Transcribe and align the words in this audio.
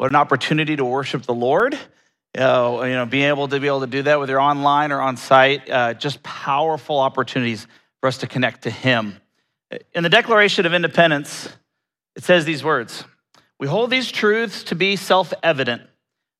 What 0.00 0.08
an 0.08 0.16
opportunity 0.16 0.76
to 0.76 0.84
worship 0.86 1.24
the 1.24 1.34
Lord. 1.34 1.74
You 1.74 2.40
know, 2.40 2.84
you 2.84 2.94
know, 2.94 3.04
being 3.04 3.24
able 3.24 3.48
to 3.48 3.60
be 3.60 3.66
able 3.66 3.80
to 3.80 3.86
do 3.86 4.00
that 4.04 4.18
whether 4.18 4.40
online 4.40 4.92
or 4.92 5.00
on 5.02 5.18
site, 5.18 5.68
uh, 5.68 5.92
just 5.92 6.22
powerful 6.22 6.98
opportunities 6.98 7.66
for 8.00 8.06
us 8.06 8.16
to 8.16 8.26
connect 8.26 8.62
to 8.62 8.70
Him. 8.70 9.20
In 9.92 10.02
the 10.02 10.08
Declaration 10.08 10.64
of 10.64 10.72
Independence, 10.72 11.50
it 12.16 12.24
says 12.24 12.46
these 12.46 12.64
words 12.64 13.04
We 13.58 13.66
hold 13.66 13.90
these 13.90 14.10
truths 14.10 14.62
to 14.64 14.74
be 14.74 14.96
self 14.96 15.34
evident 15.42 15.82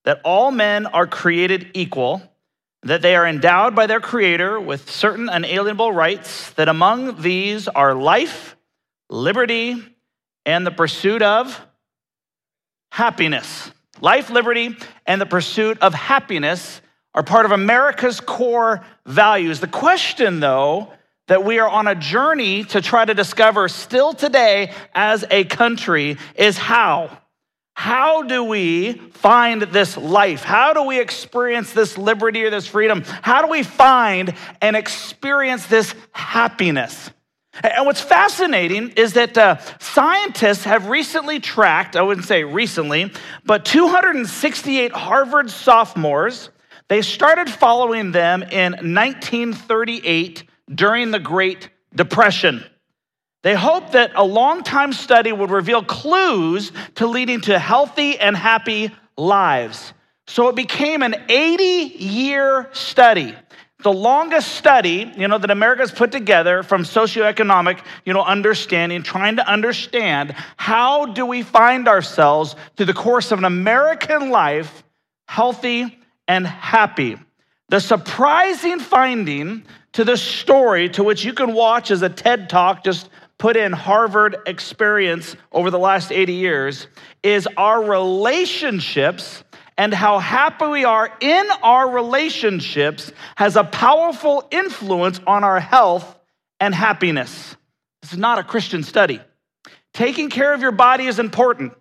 that 0.04 0.22
all 0.24 0.50
men 0.50 0.86
are 0.86 1.06
created 1.06 1.72
equal, 1.74 2.22
that 2.84 3.02
they 3.02 3.14
are 3.14 3.26
endowed 3.26 3.74
by 3.74 3.86
their 3.86 4.00
Creator 4.00 4.58
with 4.58 4.88
certain 4.88 5.28
unalienable 5.28 5.92
rights, 5.92 6.48
that 6.52 6.70
among 6.70 7.20
these 7.20 7.68
are 7.68 7.94
life, 7.94 8.56
liberty, 9.10 9.76
and 10.46 10.66
the 10.66 10.70
pursuit 10.70 11.20
of 11.20 11.60
happiness. 12.90 13.70
Life, 14.00 14.30
liberty, 14.30 14.76
and 15.06 15.20
the 15.20 15.26
pursuit 15.26 15.78
of 15.80 15.94
happiness 15.94 16.80
are 17.14 17.22
part 17.22 17.44
of 17.44 17.52
America's 17.52 18.20
core 18.20 18.84
values. 19.06 19.60
The 19.60 19.66
question, 19.66 20.40
though, 20.40 20.92
that 21.26 21.44
we 21.44 21.58
are 21.58 21.68
on 21.68 21.86
a 21.86 21.94
journey 21.94 22.64
to 22.64 22.80
try 22.80 23.04
to 23.04 23.14
discover 23.14 23.68
still 23.68 24.12
today 24.12 24.72
as 24.94 25.24
a 25.30 25.44
country 25.44 26.18
is 26.34 26.58
how. 26.58 27.16
How 27.74 28.22
do 28.22 28.44
we 28.44 28.92
find 28.92 29.62
this 29.62 29.96
life? 29.96 30.42
How 30.42 30.74
do 30.74 30.82
we 30.82 31.00
experience 31.00 31.72
this 31.72 31.96
liberty 31.96 32.44
or 32.44 32.50
this 32.50 32.66
freedom? 32.66 33.02
How 33.22 33.42
do 33.42 33.48
we 33.48 33.62
find 33.62 34.34
and 34.60 34.76
experience 34.76 35.66
this 35.66 35.94
happiness? 36.12 37.10
And 37.62 37.84
what's 37.84 38.00
fascinating 38.00 38.90
is 38.90 39.14
that 39.14 39.36
uh, 39.36 39.56
scientists 39.80 40.64
have 40.64 40.88
recently 40.88 41.40
tracked, 41.40 41.96
I 41.96 42.02
wouldn't 42.02 42.26
say 42.26 42.44
recently, 42.44 43.12
but 43.44 43.64
268 43.64 44.92
Harvard 44.92 45.50
sophomores. 45.50 46.50
They 46.88 47.02
started 47.02 47.50
following 47.50 48.12
them 48.12 48.42
in 48.42 48.72
1938 48.72 50.44
during 50.72 51.10
the 51.10 51.18
Great 51.18 51.70
Depression. 51.94 52.64
They 53.42 53.54
hoped 53.54 53.92
that 53.92 54.12
a 54.14 54.24
long 54.24 54.62
time 54.62 54.92
study 54.92 55.32
would 55.32 55.50
reveal 55.50 55.82
clues 55.82 56.72
to 56.96 57.06
leading 57.06 57.40
to 57.42 57.58
healthy 57.58 58.18
and 58.18 58.36
happy 58.36 58.90
lives. 59.16 59.92
So 60.26 60.48
it 60.48 60.54
became 60.54 61.02
an 61.02 61.16
80 61.28 61.64
year 61.64 62.68
study 62.72 63.34
the 63.82 63.92
longest 63.92 64.54
study, 64.54 65.12
you 65.16 65.28
know, 65.28 65.38
that 65.38 65.50
America's 65.50 65.90
put 65.90 66.12
together 66.12 66.62
from 66.62 66.84
socioeconomic, 66.84 67.82
you 68.04 68.12
know, 68.12 68.22
understanding, 68.22 69.02
trying 69.02 69.36
to 69.36 69.48
understand 69.48 70.34
how 70.56 71.06
do 71.06 71.26
we 71.26 71.42
find 71.42 71.88
ourselves 71.88 72.56
through 72.76 72.86
the 72.86 72.94
course 72.94 73.32
of 73.32 73.38
an 73.38 73.44
American 73.44 74.30
life 74.30 74.82
healthy 75.26 75.98
and 76.26 76.46
happy. 76.46 77.16
The 77.68 77.80
surprising 77.80 78.80
finding 78.80 79.64
to 79.92 80.04
this 80.04 80.22
story, 80.22 80.88
to 80.90 81.04
which 81.04 81.24
you 81.24 81.32
can 81.32 81.54
watch 81.54 81.90
as 81.90 82.02
a 82.02 82.08
TED 82.08 82.48
talk, 82.48 82.84
just 82.84 83.08
put 83.38 83.56
in 83.56 83.72
Harvard 83.72 84.36
experience 84.46 85.34
over 85.52 85.70
the 85.70 85.78
last 85.78 86.12
80 86.12 86.32
years, 86.34 86.86
is 87.22 87.48
our 87.56 87.82
relationships 87.82 89.44
and 89.80 89.94
how 89.94 90.18
happy 90.18 90.66
we 90.66 90.84
are 90.84 91.10
in 91.20 91.48
our 91.62 91.88
relationships 91.88 93.10
has 93.36 93.56
a 93.56 93.64
powerful 93.64 94.46
influence 94.50 95.18
on 95.26 95.42
our 95.42 95.58
health 95.58 96.18
and 96.60 96.74
happiness. 96.74 97.56
This 98.02 98.12
is 98.12 98.18
not 98.18 98.38
a 98.38 98.42
Christian 98.42 98.82
study. 98.82 99.22
Taking 99.94 100.28
care 100.28 100.52
of 100.52 100.60
your 100.60 100.72
body 100.72 101.06
is 101.06 101.18
important. 101.18 101.72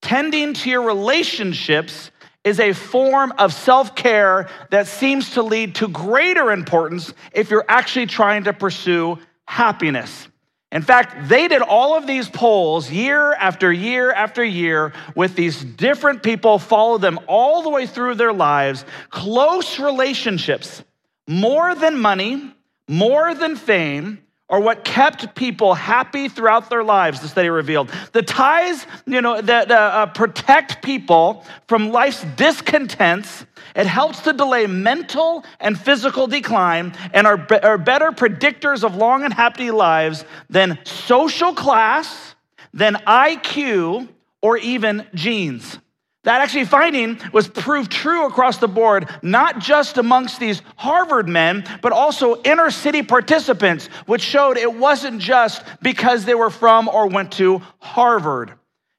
Tending 0.00 0.54
to 0.54 0.70
your 0.70 0.82
relationships 0.82 2.12
is 2.44 2.60
a 2.60 2.72
form 2.72 3.32
of 3.36 3.52
self 3.52 3.96
care 3.96 4.48
that 4.70 4.86
seems 4.86 5.30
to 5.30 5.42
lead 5.42 5.74
to 5.74 5.88
greater 5.88 6.52
importance 6.52 7.12
if 7.32 7.50
you're 7.50 7.64
actually 7.68 8.06
trying 8.06 8.44
to 8.44 8.52
pursue 8.52 9.18
happiness. 9.48 10.28
In 10.72 10.82
fact, 10.82 11.28
they 11.28 11.48
did 11.48 11.62
all 11.62 11.96
of 11.96 12.06
these 12.06 12.28
polls 12.28 12.90
year 12.90 13.32
after 13.32 13.72
year 13.72 14.12
after 14.12 14.44
year 14.44 14.92
with 15.16 15.34
these 15.34 15.64
different 15.64 16.22
people, 16.22 16.60
follow 16.60 16.96
them 16.96 17.18
all 17.26 17.62
the 17.62 17.70
way 17.70 17.86
through 17.86 18.14
their 18.14 18.32
lives, 18.32 18.84
close 19.10 19.80
relationships, 19.80 20.84
more 21.26 21.74
than 21.74 21.98
money, 21.98 22.54
more 22.86 23.34
than 23.34 23.56
fame, 23.56 24.22
or 24.50 24.60
what 24.60 24.84
kept 24.84 25.34
people 25.36 25.74
happy 25.74 26.28
throughout 26.28 26.70
their 26.70 26.82
lives, 26.82 27.20
the 27.20 27.28
study 27.28 27.48
revealed. 27.48 27.88
The 28.12 28.22
ties, 28.22 28.84
you 29.06 29.20
know, 29.20 29.40
that 29.40 29.70
uh, 29.70 29.74
uh, 29.74 30.06
protect 30.06 30.82
people 30.82 31.44
from 31.68 31.92
life's 31.92 32.24
discontents 32.36 33.46
it 33.74 33.86
helps 33.86 34.20
to 34.22 34.32
delay 34.32 34.66
mental 34.66 35.44
and 35.60 35.78
physical 35.78 36.26
decline 36.26 36.94
and 37.12 37.26
are, 37.26 37.36
be- 37.36 37.60
are 37.60 37.78
better 37.78 38.10
predictors 38.10 38.84
of 38.84 38.96
long 38.96 39.24
and 39.24 39.32
happy 39.32 39.70
lives 39.70 40.24
than 40.48 40.78
social 40.84 41.54
class, 41.54 42.34
than 42.72 42.94
IQ, 43.06 44.08
or 44.42 44.56
even 44.58 45.06
genes. 45.14 45.78
That 46.24 46.42
actually 46.42 46.66
finding 46.66 47.18
was 47.32 47.48
proved 47.48 47.90
true 47.90 48.26
across 48.26 48.58
the 48.58 48.68
board, 48.68 49.08
not 49.22 49.58
just 49.58 49.96
amongst 49.96 50.38
these 50.38 50.60
Harvard 50.76 51.28
men, 51.28 51.64
but 51.80 51.92
also 51.92 52.42
inner 52.42 52.70
city 52.70 53.02
participants, 53.02 53.86
which 54.04 54.20
showed 54.20 54.58
it 54.58 54.74
wasn't 54.74 55.22
just 55.22 55.62
because 55.80 56.26
they 56.26 56.34
were 56.34 56.50
from 56.50 56.88
or 56.88 57.06
went 57.06 57.32
to 57.32 57.62
Harvard. 57.78 58.52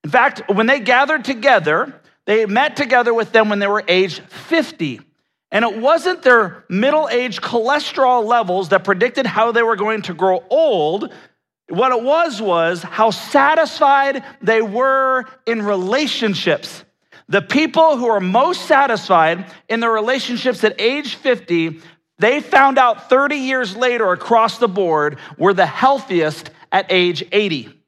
In 0.03 0.09
fact, 0.09 0.41
when 0.49 0.65
they 0.65 0.79
gathered 0.79 1.23
together, 1.23 2.00
they 2.31 2.45
met 2.45 2.77
together 2.77 3.13
with 3.13 3.33
them 3.33 3.49
when 3.49 3.59
they 3.59 3.67
were 3.67 3.83
age 3.89 4.21
50. 4.21 5.01
And 5.51 5.65
it 5.65 5.77
wasn't 5.77 6.21
their 6.21 6.63
middle 6.69 7.09
age 7.09 7.41
cholesterol 7.41 8.23
levels 8.23 8.69
that 8.69 8.85
predicted 8.85 9.25
how 9.25 9.51
they 9.51 9.61
were 9.61 9.75
going 9.75 10.03
to 10.03 10.13
grow 10.13 10.41
old. 10.49 11.13
What 11.67 11.91
it 11.91 12.01
was 12.01 12.41
was 12.41 12.83
how 12.83 13.11
satisfied 13.11 14.23
they 14.41 14.61
were 14.61 15.25
in 15.45 15.61
relationships. 15.61 16.85
The 17.27 17.41
people 17.41 17.97
who 17.97 18.07
are 18.07 18.21
most 18.21 18.65
satisfied 18.65 19.51
in 19.67 19.81
their 19.81 19.91
relationships 19.91 20.63
at 20.63 20.79
age 20.79 21.15
50, 21.15 21.81
they 22.17 22.39
found 22.39 22.77
out 22.77 23.09
30 23.09 23.35
years 23.35 23.75
later 23.75 24.09
across 24.13 24.57
the 24.57 24.69
board 24.69 25.17
were 25.37 25.53
the 25.53 25.65
healthiest 25.65 26.49
at 26.71 26.85
age 26.89 27.25
80. 27.33 27.80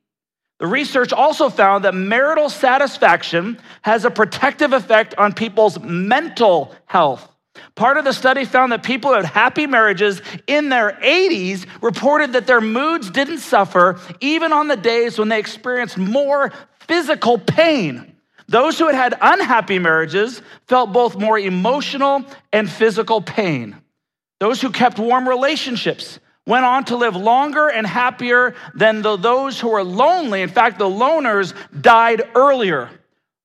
The 0.63 0.69
research 0.69 1.11
also 1.11 1.49
found 1.49 1.83
that 1.83 1.93
marital 1.93 2.47
satisfaction 2.47 3.59
has 3.81 4.05
a 4.05 4.09
protective 4.09 4.71
effect 4.71 5.13
on 5.17 5.33
people's 5.33 5.77
mental 5.81 6.73
health. 6.85 7.29
Part 7.75 7.97
of 7.97 8.05
the 8.05 8.13
study 8.13 8.45
found 8.45 8.71
that 8.71 8.81
people 8.81 9.09
who 9.09 9.17
had 9.17 9.25
happy 9.25 9.67
marriages 9.67 10.21
in 10.47 10.69
their 10.69 10.93
80s 11.03 11.65
reported 11.81 12.31
that 12.31 12.47
their 12.47 12.61
moods 12.61 13.09
didn't 13.09 13.39
suffer 13.39 13.99
even 14.21 14.53
on 14.53 14.69
the 14.69 14.77
days 14.77 15.19
when 15.19 15.27
they 15.27 15.37
experienced 15.37 15.97
more 15.97 16.53
physical 16.87 17.37
pain. 17.37 18.15
Those 18.47 18.79
who 18.79 18.85
had 18.85 18.95
had 18.95 19.17
unhappy 19.19 19.79
marriages 19.79 20.41
felt 20.67 20.93
both 20.93 21.17
more 21.17 21.37
emotional 21.37 22.23
and 22.53 22.71
physical 22.71 23.19
pain. 23.19 23.75
Those 24.39 24.61
who 24.61 24.71
kept 24.71 24.97
warm 24.97 25.27
relationships 25.27 26.19
went 26.45 26.65
on 26.65 26.83
to 26.85 26.97
live 26.97 27.15
longer 27.15 27.69
and 27.69 27.87
happier 27.87 28.55
than 28.75 29.01
the, 29.01 29.15
those 29.15 29.59
who 29.59 29.69
were 29.69 29.83
lonely. 29.83 30.41
In 30.41 30.49
fact, 30.49 30.77
the 30.77 30.85
loners 30.85 31.53
died 31.79 32.23
earlier. 32.35 32.89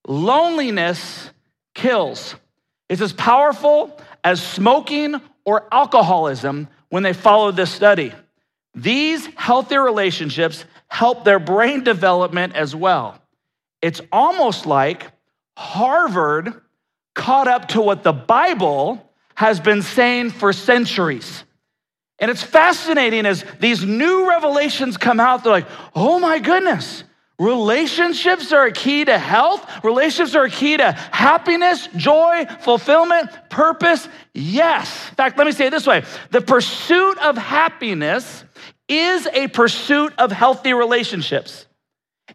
Loneliness 0.07 1.29
kills. 1.73 2.35
It's 2.89 3.01
as 3.01 3.13
powerful 3.13 3.99
as 4.23 4.41
smoking 4.41 5.21
or 5.45 5.67
alcoholism 5.71 6.67
when 6.89 7.03
they 7.03 7.13
followed 7.13 7.55
this 7.55 7.71
study. 7.71 8.13
These 8.75 9.25
healthy 9.35 9.77
relationships 9.77 10.65
help 10.87 11.23
their 11.23 11.39
brain 11.39 11.83
development 11.83 12.55
as 12.55 12.75
well. 12.75 13.21
It's 13.81 14.01
almost 14.11 14.65
like 14.65 15.07
Harvard 15.55 16.53
caught 17.15 17.47
up 17.47 17.69
to 17.69 17.81
what 17.81 18.03
the 18.03 18.13
Bible 18.13 19.05
has 19.35 19.59
been 19.59 19.81
saying 19.81 20.31
for 20.31 20.51
centuries. 20.51 21.43
And 22.19 22.29
it's 22.29 22.43
fascinating 22.43 23.25
as 23.25 23.45
these 23.59 23.83
new 23.83 24.29
revelations 24.29 24.97
come 24.97 25.19
out, 25.19 25.43
they're 25.43 25.53
like, 25.53 25.67
oh 25.95 26.19
my 26.19 26.39
goodness, 26.39 27.03
relationships 27.39 28.51
are 28.51 28.65
a 28.65 28.71
key 28.71 29.05
to 29.05 29.17
health, 29.17 29.65
relationships 29.83 30.35
are 30.35 30.43
a 30.43 30.49
key 30.49 30.75
to 30.77 30.91
happiness, 30.91 31.87
joy, 31.95 32.45
fulfillment, 32.61 33.29
purpose. 33.49 34.07
Yes. 34.33 35.09
In 35.09 35.15
fact, 35.15 35.37
let 35.37 35.47
me 35.47 35.53
say 35.53 35.67
it 35.67 35.69
this 35.69 35.87
way 35.87 36.03
the 36.31 36.41
pursuit 36.41 37.17
of 37.19 37.37
happiness 37.37 38.43
is 38.89 39.27
a 39.27 39.47
pursuit 39.47 40.13
of 40.17 40.31
healthy 40.31 40.73
relationships. 40.73 41.65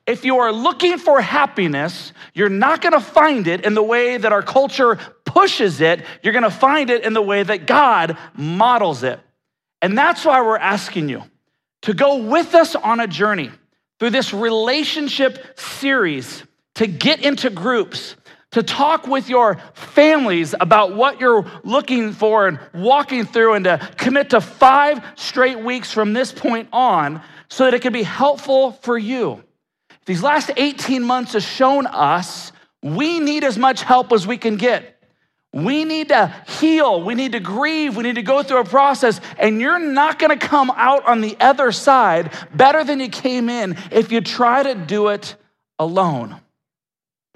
If 0.07 0.25
you 0.25 0.39
are 0.39 0.53
looking 0.53 0.99
for 0.99 1.21
happiness, 1.21 2.13
you're 2.33 2.49
not 2.49 2.81
going 2.81 2.93
to 2.93 3.01
find 3.01 3.47
it 3.47 3.65
in 3.65 3.75
the 3.75 3.83
way 3.83 4.17
that 4.17 4.33
our 4.33 4.43
culture 4.43 4.99
pushes 5.25 5.81
it. 5.81 6.03
You're 6.23 6.33
going 6.33 6.45
to 6.45 6.51
find 6.51 6.91
it 6.91 7.05
in 7.05 7.13
the 7.13 7.23
way 7.23 7.43
that 7.43 7.67
God 7.67 8.17
models 8.35 9.03
it. 9.03 9.21
And 9.85 9.99
that's 9.99 10.25
why 10.25 10.41
we're 10.41 10.57
asking 10.57 11.11
you 11.11 11.25
to 11.83 11.93
go 11.93 12.17
with 12.17 12.55
us 12.55 12.75
on 12.75 13.01
a 13.01 13.07
journey 13.07 13.51
through 13.99 14.09
this 14.11 14.33
relationship 14.33 15.61
series 15.61 16.43
to 16.77 16.87
get 16.87 17.21
into 17.21 17.51
groups, 17.51 18.17
to 18.53 18.63
talk 18.63 19.07
with 19.07 19.29
your 19.29 19.61
families 19.75 20.55
about 20.59 20.97
what 20.97 21.21
you're 21.21 21.45
looking 21.65 22.15
for 22.15 22.49
and 22.49 22.59
walking 22.73 23.27
through, 23.27 23.53
and 23.53 23.67
to 23.67 23.91
commit 23.99 24.31
to 24.31 24.41
five 24.41 25.05
straight 25.17 25.59
weeks 25.59 25.93
from 25.93 26.15
this 26.15 26.33
point 26.33 26.71
on 26.73 27.21
so 27.51 27.65
that 27.65 27.75
it 27.75 27.83
can 27.83 27.93
be 27.93 28.05
helpful 28.05 28.73
for 28.73 28.97
you. 28.97 29.45
These 30.07 30.23
last 30.23 30.51
18 30.57 31.03
months 31.03 31.35
has 31.35 31.45
shown 31.45 31.87
us 31.89 32.53
we 32.83 33.21
need 33.21 33.45
as 33.45 33.59
much 33.59 33.83
help 33.83 34.13
as 34.13 34.27
we 34.27 34.39
can 34.39 34.57
get. 34.57 34.94
We 35.55 35.85
need 35.85 36.09
to 36.09 36.35
heal. 36.59 37.01
We 37.01 37.15
need 37.15 37.33
to 37.33 37.41
grieve. 37.41 37.97
We 37.97 38.03
need 38.03 38.17
to 38.17 38.23
go 38.23 38.43
through 38.43 38.59
a 38.59 38.65
process. 38.65 39.21
And 39.39 39.61
you're 39.61 39.79
not 39.79 40.19
going 40.19 40.37
to 40.37 40.47
come 40.47 40.69
out 40.75 41.07
on 41.07 41.21
the 41.21 41.37
other 41.39 41.71
side 41.71 42.33
better 42.53 42.83
than 42.83 42.99
you 42.99 43.09
came 43.09 43.49
in 43.49 43.77
if 43.93 44.11
you 44.11 44.21
try 44.21 44.65
to 44.65 44.75
do 44.75 45.09
it 45.09 45.37
alone. 45.79 46.41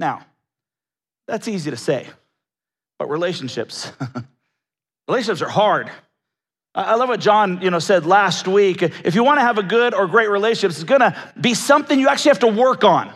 Now, 0.01 0.27
that's 1.29 1.47
easy 1.47 1.71
to 1.71 1.77
say, 1.77 2.09
but 2.99 3.09
relationships, 3.09 3.93
relationships 5.09 5.41
are 5.41 5.49
hard. 5.49 5.89
I 6.75 6.97
love 6.97 7.09
what 7.09 7.21
John, 7.21 7.63
you 7.63 7.71
know, 7.71 7.79
said 7.79 8.05
last 8.05 8.49
week. 8.49 8.83
If 8.83 9.15
you 9.15 9.23
want 9.23 9.39
to 9.39 9.43
have 9.43 9.59
a 9.59 9.63
good 9.63 9.95
or 9.95 10.09
great 10.09 10.29
relationship, 10.29 10.71
it's 10.71 10.83
going 10.83 11.03
to 11.03 11.17
be 11.41 11.55
something 11.55 12.01
you 12.01 12.09
actually 12.09 12.31
have 12.31 12.41
to 12.41 12.49
work 12.49 12.83
on. 12.83 13.13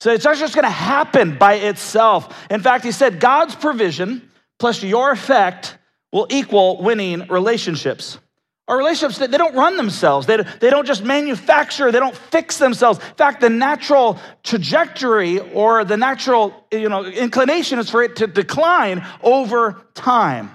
So 0.00 0.10
it's 0.12 0.24
not 0.24 0.38
just 0.38 0.56
going 0.56 0.64
to 0.64 0.70
happen 0.70 1.38
by 1.38 1.54
itself. 1.54 2.46
In 2.50 2.60
fact, 2.60 2.82
he 2.84 2.90
said 2.90 3.20
God's 3.20 3.54
provision 3.54 4.26
plus 4.60 4.82
your 4.82 5.10
effect 5.10 5.76
will 6.12 6.28
equal 6.30 6.80
winning 6.82 7.26
relationships. 7.28 8.18
Our 8.68 8.78
relationships, 8.78 9.18
they 9.18 9.36
don't 9.36 9.56
run 9.56 9.76
themselves. 9.76 10.28
They, 10.28 10.36
they 10.36 10.70
don't 10.70 10.86
just 10.86 11.02
manufacture, 11.02 11.90
they 11.90 11.98
don't 11.98 12.14
fix 12.14 12.58
themselves. 12.58 13.00
In 13.00 13.14
fact, 13.16 13.40
the 13.40 13.50
natural 13.50 14.20
trajectory 14.44 15.40
or 15.40 15.84
the 15.84 15.96
natural 15.96 16.54
you 16.70 16.88
know, 16.88 17.04
inclination 17.04 17.80
is 17.80 17.90
for 17.90 18.04
it 18.04 18.16
to 18.16 18.28
decline 18.28 19.04
over 19.22 19.82
time. 19.94 20.50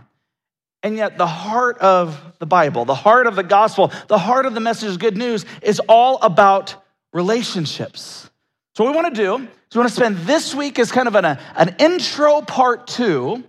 And 0.82 0.96
yet, 0.96 1.18
the 1.18 1.28
heart 1.28 1.80
of 1.80 2.22
the 2.40 2.46
Bible, 2.46 2.86
the 2.86 2.96
heart 2.96 3.26
of 3.28 3.36
the 3.36 3.44
gospel, 3.44 3.92
the 4.08 4.20
heart 4.20 4.46
of 4.46 4.54
the 4.54 4.60
message 4.60 4.92
of 4.92 5.00
good 5.00 5.18
news 5.18 5.44
is 5.64 5.82
all 5.90 6.20
about 6.22 6.76
relationships. 7.12 8.30
So, 8.76 8.84
what 8.84 8.92
we 8.92 8.96
want 9.02 9.16
to 9.16 9.22
do 9.22 9.36
is 9.36 9.76
we 9.76 9.80
want 9.80 9.90
to 9.90 9.96
spend 9.96 10.18
this 10.20 10.54
week 10.54 10.78
as 10.78 10.92
kind 10.92 11.08
of 11.08 11.16
an, 11.16 11.26
an 11.26 11.76
intro 11.80 12.42
part 12.42 12.86
two 12.86 13.44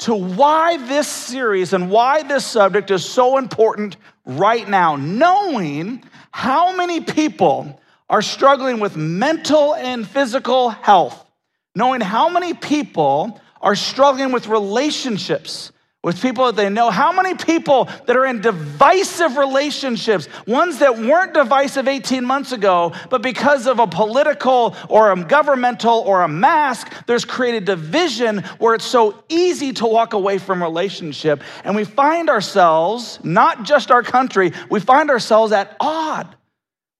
to 0.00 0.14
why 0.14 0.76
this 0.76 1.08
series 1.08 1.72
and 1.72 1.90
why 1.90 2.22
this 2.22 2.44
subject 2.44 2.90
is 2.90 3.04
so 3.04 3.38
important 3.38 3.96
right 4.24 4.68
now, 4.68 4.96
knowing 4.96 6.02
how 6.30 6.74
many 6.74 7.00
people 7.00 7.80
are 8.08 8.22
struggling 8.22 8.80
with 8.80 8.96
mental 8.96 9.74
and 9.74 10.06
physical 10.06 10.70
health, 10.70 11.30
knowing 11.74 12.00
how 12.00 12.28
many 12.28 12.52
people 12.54 13.40
are 13.60 13.74
struggling 13.74 14.32
with 14.32 14.48
relationships 14.48 15.71
with 16.02 16.20
people 16.20 16.46
that 16.46 16.56
they 16.56 16.68
know. 16.68 16.90
How 16.90 17.12
many 17.12 17.34
people 17.34 17.88
that 18.06 18.16
are 18.16 18.26
in 18.26 18.40
divisive 18.40 19.36
relationships, 19.36 20.28
ones 20.46 20.78
that 20.80 20.98
weren't 20.98 21.34
divisive 21.34 21.86
18 21.86 22.24
months 22.24 22.52
ago, 22.52 22.92
but 23.08 23.22
because 23.22 23.66
of 23.66 23.78
a 23.78 23.86
political 23.86 24.76
or 24.88 25.12
a 25.12 25.24
governmental 25.24 26.00
or 26.00 26.22
a 26.22 26.28
mask, 26.28 26.92
there's 27.06 27.24
created 27.24 27.64
division 27.64 28.38
where 28.58 28.74
it's 28.74 28.84
so 28.84 29.22
easy 29.28 29.72
to 29.74 29.86
walk 29.86 30.12
away 30.12 30.38
from 30.38 30.62
relationship. 30.62 31.42
And 31.64 31.76
we 31.76 31.84
find 31.84 32.28
ourselves, 32.28 33.20
not 33.22 33.62
just 33.62 33.90
our 33.90 34.02
country, 34.02 34.52
we 34.70 34.80
find 34.80 35.10
ourselves 35.10 35.52
at 35.52 35.76
odd 35.78 36.34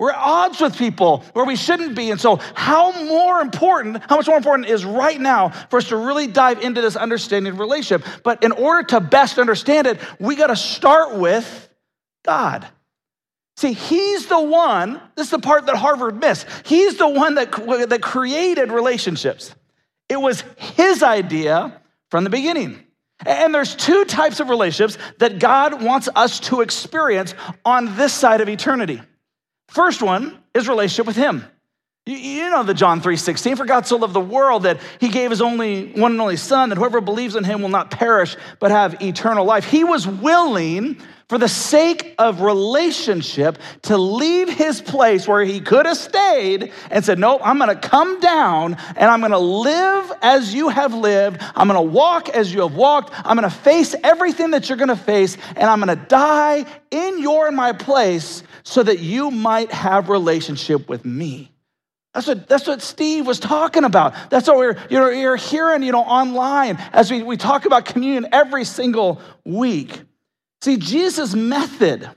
we're 0.02 0.10
at 0.10 0.18
odds 0.18 0.60
with 0.60 0.76
people 0.76 1.22
where 1.32 1.44
we 1.44 1.54
shouldn't 1.54 1.94
be. 1.94 2.10
And 2.10 2.20
so, 2.20 2.40
how 2.56 2.90
more 3.04 3.40
important, 3.40 4.02
how 4.08 4.16
much 4.16 4.26
more 4.26 4.36
important 4.36 4.68
is 4.68 4.84
right 4.84 5.20
now 5.20 5.50
for 5.50 5.76
us 5.76 5.90
to 5.90 5.96
really 5.96 6.26
dive 6.26 6.60
into 6.60 6.80
this 6.80 6.96
understanding 6.96 7.52
of 7.52 7.60
relationship? 7.60 8.04
But 8.24 8.42
in 8.42 8.50
order 8.50 8.84
to 8.88 9.00
best 9.00 9.38
understand 9.38 9.86
it, 9.86 10.00
we 10.18 10.34
got 10.34 10.48
to 10.48 10.56
start 10.56 11.14
with 11.18 11.68
God. 12.24 12.66
See, 13.56 13.74
he's 13.74 14.26
the 14.26 14.40
one, 14.40 15.00
this 15.14 15.26
is 15.26 15.30
the 15.30 15.38
part 15.38 15.66
that 15.66 15.76
Harvard 15.76 16.18
missed. 16.18 16.48
He's 16.64 16.96
the 16.96 17.08
one 17.08 17.36
that, 17.36 17.52
that 17.52 18.02
created 18.02 18.72
relationships. 18.72 19.54
It 20.08 20.20
was 20.20 20.42
his 20.56 21.04
idea 21.04 21.80
from 22.10 22.24
the 22.24 22.30
beginning. 22.30 22.82
And 23.24 23.54
there's 23.54 23.76
two 23.76 24.04
types 24.04 24.40
of 24.40 24.48
relationships 24.48 24.98
that 25.20 25.38
God 25.38 25.80
wants 25.80 26.08
us 26.16 26.40
to 26.40 26.60
experience 26.60 27.36
on 27.64 27.94
this 27.96 28.12
side 28.12 28.40
of 28.40 28.48
eternity. 28.48 29.00
First 29.72 30.02
one 30.02 30.38
is 30.54 30.68
relationship 30.68 31.06
with 31.06 31.16
him. 31.16 31.46
You 32.04 32.50
know 32.50 32.62
the 32.62 32.74
John 32.74 33.00
3:16, 33.00 33.56
for 33.56 33.64
God 33.64 33.86
so 33.86 33.96
loved 33.96 34.12
the 34.12 34.20
world 34.20 34.64
that 34.64 34.80
he 35.00 35.08
gave 35.08 35.30
his 35.30 35.40
only 35.40 35.92
one 35.92 36.12
and 36.12 36.20
only 36.20 36.36
son 36.36 36.68
that 36.68 36.76
whoever 36.76 37.00
believes 37.00 37.36
in 37.36 37.44
him 37.44 37.62
will 37.62 37.70
not 37.70 37.90
perish 37.90 38.36
but 38.60 38.70
have 38.70 39.00
eternal 39.00 39.46
life. 39.46 39.64
He 39.64 39.82
was 39.82 40.06
willing 40.06 40.98
for 41.28 41.38
the 41.38 41.48
sake 41.48 42.14
of 42.18 42.42
relationship 42.42 43.58
to 43.82 43.96
leave 43.96 44.48
his 44.48 44.80
place 44.80 45.26
where 45.26 45.44
he 45.44 45.60
could 45.60 45.86
have 45.86 45.96
stayed 45.96 46.72
and 46.90 47.04
said, 47.04 47.18
"Nope, 47.18 47.40
I'm 47.44 47.58
to 47.58 47.76
come 47.76 48.20
down 48.20 48.76
and 48.96 49.10
I'm 49.10 49.22
to 49.22 49.38
live 49.38 50.12
as 50.20 50.52
you 50.52 50.68
have 50.68 50.94
lived. 50.94 51.40
I'm 51.54 51.68
to 51.68 51.80
walk 51.80 52.28
as 52.28 52.52
you 52.52 52.62
have 52.62 52.74
walked. 52.74 53.12
I'm 53.24 53.40
to 53.40 53.50
face 53.50 53.94
everything 54.02 54.50
that 54.50 54.68
you're 54.68 54.78
to 54.88 54.96
face 54.96 55.36
and 55.56 55.64
I'm 55.64 55.80
to 55.82 55.96
die 55.96 56.64
in 56.90 57.20
your 57.20 57.46
and 57.46 57.56
my 57.56 57.72
place 57.72 58.42
so 58.62 58.82
that 58.82 58.98
you 59.00 59.30
might 59.30 59.72
have 59.72 60.08
relationship 60.08 60.88
with 60.88 61.04
me. 61.04 61.50
That's 62.14 62.26
what, 62.26 62.46
that's 62.46 62.66
what 62.66 62.82
Steve 62.82 63.26
was 63.26 63.40
talking 63.40 63.84
about. 63.84 64.14
That's 64.28 64.46
what 64.46 64.58
we're 64.58 64.76
you 64.90 64.98
know, 64.98 65.08
you're 65.08 65.36
hearing 65.36 65.82
you 65.82 65.92
know, 65.92 66.02
online 66.02 66.76
as 66.92 67.10
we, 67.10 67.22
we 67.22 67.36
talk 67.36 67.64
about 67.64 67.86
communion 67.86 68.28
every 68.32 68.64
single 68.64 69.20
week. 69.44 70.02
See, 70.62 70.76
Jesus' 70.76 71.34
method, 71.34 72.08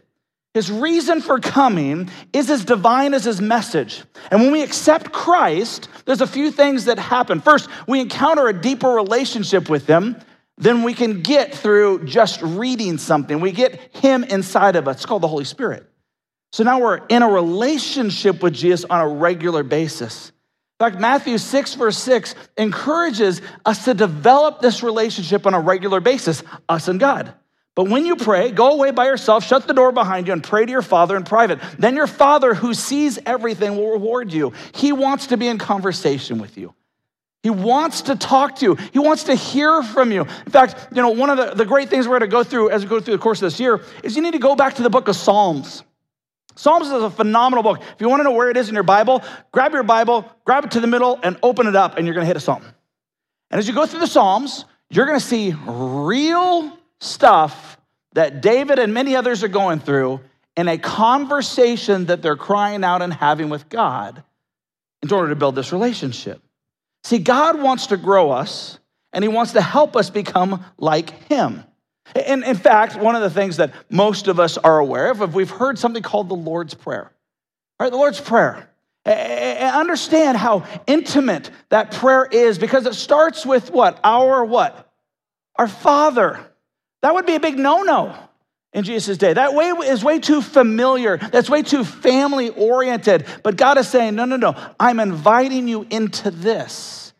his 0.53 0.71
reason 0.71 1.19
for 1.19 1.39
coming, 1.39 2.11
is 2.31 2.51
as 2.51 2.63
divine 2.63 3.15
as 3.15 3.23
his 3.23 3.41
message. 3.41 4.03
And 4.29 4.39
when 4.39 4.51
we 4.51 4.61
accept 4.61 5.11
Christ, 5.11 5.89
there's 6.05 6.21
a 6.21 6.27
few 6.27 6.51
things 6.51 6.85
that 6.85 6.99
happen. 6.99 7.41
First, 7.41 7.67
we 7.87 7.99
encounter 7.99 8.47
a 8.47 8.53
deeper 8.53 8.89
relationship 8.89 9.67
with 9.67 9.87
him 9.87 10.17
than 10.59 10.83
we 10.83 10.93
can 10.93 11.23
get 11.23 11.55
through 11.55 12.05
just 12.05 12.39
reading 12.43 12.99
something. 12.99 13.39
We 13.39 13.51
get 13.51 13.95
him 13.95 14.23
inside 14.23 14.75
of 14.75 14.87
us. 14.87 14.97
It's 14.97 15.07
called 15.07 15.23
the 15.23 15.27
Holy 15.27 15.43
Spirit. 15.43 15.89
So 16.51 16.63
now 16.63 16.79
we're 16.79 17.03
in 17.07 17.23
a 17.23 17.27
relationship 17.27 18.43
with 18.43 18.53
Jesus 18.53 18.85
on 18.87 19.01
a 19.01 19.07
regular 19.07 19.63
basis. 19.63 20.29
In 20.79 20.85
fact, 20.85 21.01
Matthew 21.01 21.39
6, 21.39 21.73
verse 21.73 21.97
6 21.97 22.35
encourages 22.57 23.41
us 23.65 23.85
to 23.85 23.95
develop 23.95 24.61
this 24.61 24.83
relationship 24.83 25.47
on 25.47 25.55
a 25.55 25.59
regular 25.59 25.99
basis, 25.99 26.43
us 26.69 26.87
and 26.87 26.99
God. 26.99 27.33
But 27.75 27.89
when 27.89 28.05
you 28.05 28.15
pray, 28.15 28.51
go 28.51 28.71
away 28.71 28.91
by 28.91 29.05
yourself, 29.05 29.43
shut 29.43 29.67
the 29.67 29.73
door 29.73 29.91
behind 29.91 30.27
you, 30.27 30.33
and 30.33 30.41
pray 30.41 30.65
to 30.65 30.71
your 30.71 30.81
Father 30.81 31.17
in 31.17 31.23
private. 31.23 31.59
Then 31.77 31.95
your 31.95 32.07
Father, 32.07 32.53
who 32.53 32.73
sees 32.73 33.19
everything, 33.25 33.75
will 33.75 33.91
reward 33.91 34.31
you. 34.31 34.53
He 34.73 34.93
wants 34.93 35.27
to 35.27 35.37
be 35.37 35.47
in 35.47 35.57
conversation 35.57 36.39
with 36.39 36.57
you. 36.57 36.73
He 37.43 37.49
wants 37.49 38.03
to 38.03 38.15
talk 38.15 38.55
to 38.55 38.65
you. 38.65 38.75
He 38.91 38.97
wants 38.97 39.25
to 39.25 39.35
hear 39.35 39.83
from 39.83 40.11
you. 40.11 40.21
In 40.21 40.51
fact, 40.51 40.87
you 40.95 41.01
know, 41.01 41.09
one 41.09 41.29
of 41.29 41.37
the, 41.37 41.53
the 41.53 41.65
great 41.65 41.89
things 41.89 42.07
we're 42.07 42.17
going 42.17 42.29
to 42.31 42.35
go 42.35 42.43
through 42.43 42.71
as 42.71 42.81
we 42.81 42.89
go 42.89 42.99
through 42.99 43.13
the 43.13 43.21
course 43.21 43.39
of 43.39 43.51
this 43.51 43.59
year 43.59 43.81
is 44.03 44.15
you 44.15 44.23
need 44.23 44.33
to 44.33 44.39
go 44.39 44.55
back 44.55 44.75
to 44.75 44.81
the 44.81 44.89
book 44.89 45.07
of 45.09 45.15
Psalms. 45.15 45.83
Psalms 46.55 46.87
is 46.87 46.93
a 46.93 47.09
phenomenal 47.09 47.61
book. 47.61 47.81
If 47.81 47.99
you 47.99 48.09
want 48.09 48.21
to 48.21 48.23
know 48.23 48.31
where 48.31 48.49
it 48.49 48.57
is 48.57 48.69
in 48.69 48.73
your 48.73 48.83
Bible, 48.83 49.21
grab 49.51 49.73
your 49.73 49.83
Bible, 49.83 50.25
grab 50.45 50.63
it 50.63 50.71
to 50.71 50.79
the 50.79 50.87
middle, 50.87 51.19
and 51.21 51.37
open 51.43 51.67
it 51.67 51.75
up, 51.75 51.97
and 51.97 52.07
you're 52.07 52.15
going 52.15 52.23
to 52.23 52.27
hit 52.27 52.37
a 52.37 52.39
psalm. 52.39 52.63
And 53.51 53.59
as 53.59 53.67
you 53.67 53.75
go 53.75 53.85
through 53.85 53.99
the 53.99 54.07
Psalms, 54.07 54.65
you're 54.89 55.05
going 55.05 55.19
to 55.19 55.25
see 55.25 55.53
real 55.67 56.75
stuff 57.05 57.77
that 58.13 58.41
David 58.41 58.79
and 58.79 58.93
many 58.93 59.15
others 59.15 59.43
are 59.43 59.49
going 59.49 59.79
through 59.79 60.21
in 60.57 60.67
a 60.67 60.77
conversation 60.77 62.05
that 62.05 62.21
they're 62.21 62.35
crying 62.35 62.83
out 62.83 63.01
and 63.01 63.13
having 63.13 63.49
with 63.49 63.69
God 63.69 64.23
in 65.01 65.11
order 65.11 65.29
to 65.29 65.35
build 65.35 65.55
this 65.55 65.71
relationship. 65.71 66.41
See, 67.03 67.19
God 67.19 67.61
wants 67.61 67.87
to 67.87 67.97
grow 67.97 68.31
us, 68.31 68.79
and 69.13 69.23
He 69.23 69.27
wants 69.27 69.51
to 69.51 69.61
help 69.61 69.95
us 69.95 70.09
become 70.09 70.65
like 70.77 71.11
Him. 71.29 71.63
And 72.15 72.43
in 72.43 72.55
fact, 72.55 72.95
one 72.95 73.15
of 73.15 73.21
the 73.21 73.29
things 73.29 73.57
that 73.57 73.73
most 73.89 74.27
of 74.27 74.39
us 74.39 74.57
are 74.57 74.79
aware 74.79 75.11
of, 75.11 75.21
if 75.21 75.33
we've 75.33 75.49
heard 75.49 75.77
something 75.77 76.03
called 76.03 76.29
the 76.29 76.35
Lord's 76.35 76.73
Prayer. 76.73 77.11
Right, 77.79 77.91
the 77.91 77.97
Lord's 77.97 78.21
Prayer. 78.21 78.69
And 79.05 79.75
understand 79.75 80.37
how 80.37 80.65
intimate 80.87 81.51
that 81.69 81.91
prayer 81.91 82.25
is 82.25 82.57
because 82.57 82.87
it 82.87 82.95
starts 82.95 83.45
with 83.45 83.69
what? 83.69 83.99
Our 84.03 84.43
what? 84.43 84.91
Our 85.57 85.67
Father. 85.67 86.39
That 87.05 87.13
would 87.13 87.27
be 87.27 87.35
a 87.35 87.39
big 87.39 87.59
no-no 87.59 88.15
in 88.73 88.83
Jesus' 88.83 89.19
day. 89.19 89.31
That 89.31 89.53
way 89.53 89.67
is 89.67 90.03
way 90.03 90.17
too 90.17 90.41
familiar. 90.41 91.17
That's 91.17 91.51
way 91.51 91.61
too 91.61 91.83
family 91.83 92.49
oriented. 92.49 93.27
But 93.43 93.57
God 93.57 93.77
is 93.77 93.87
saying, 93.87 94.15
no, 94.15 94.25
no, 94.25 94.37
no. 94.37 94.55
I'm 94.79 94.99
inviting 94.99 95.67
you 95.67 95.85
into 95.91 96.31
this 96.31 97.13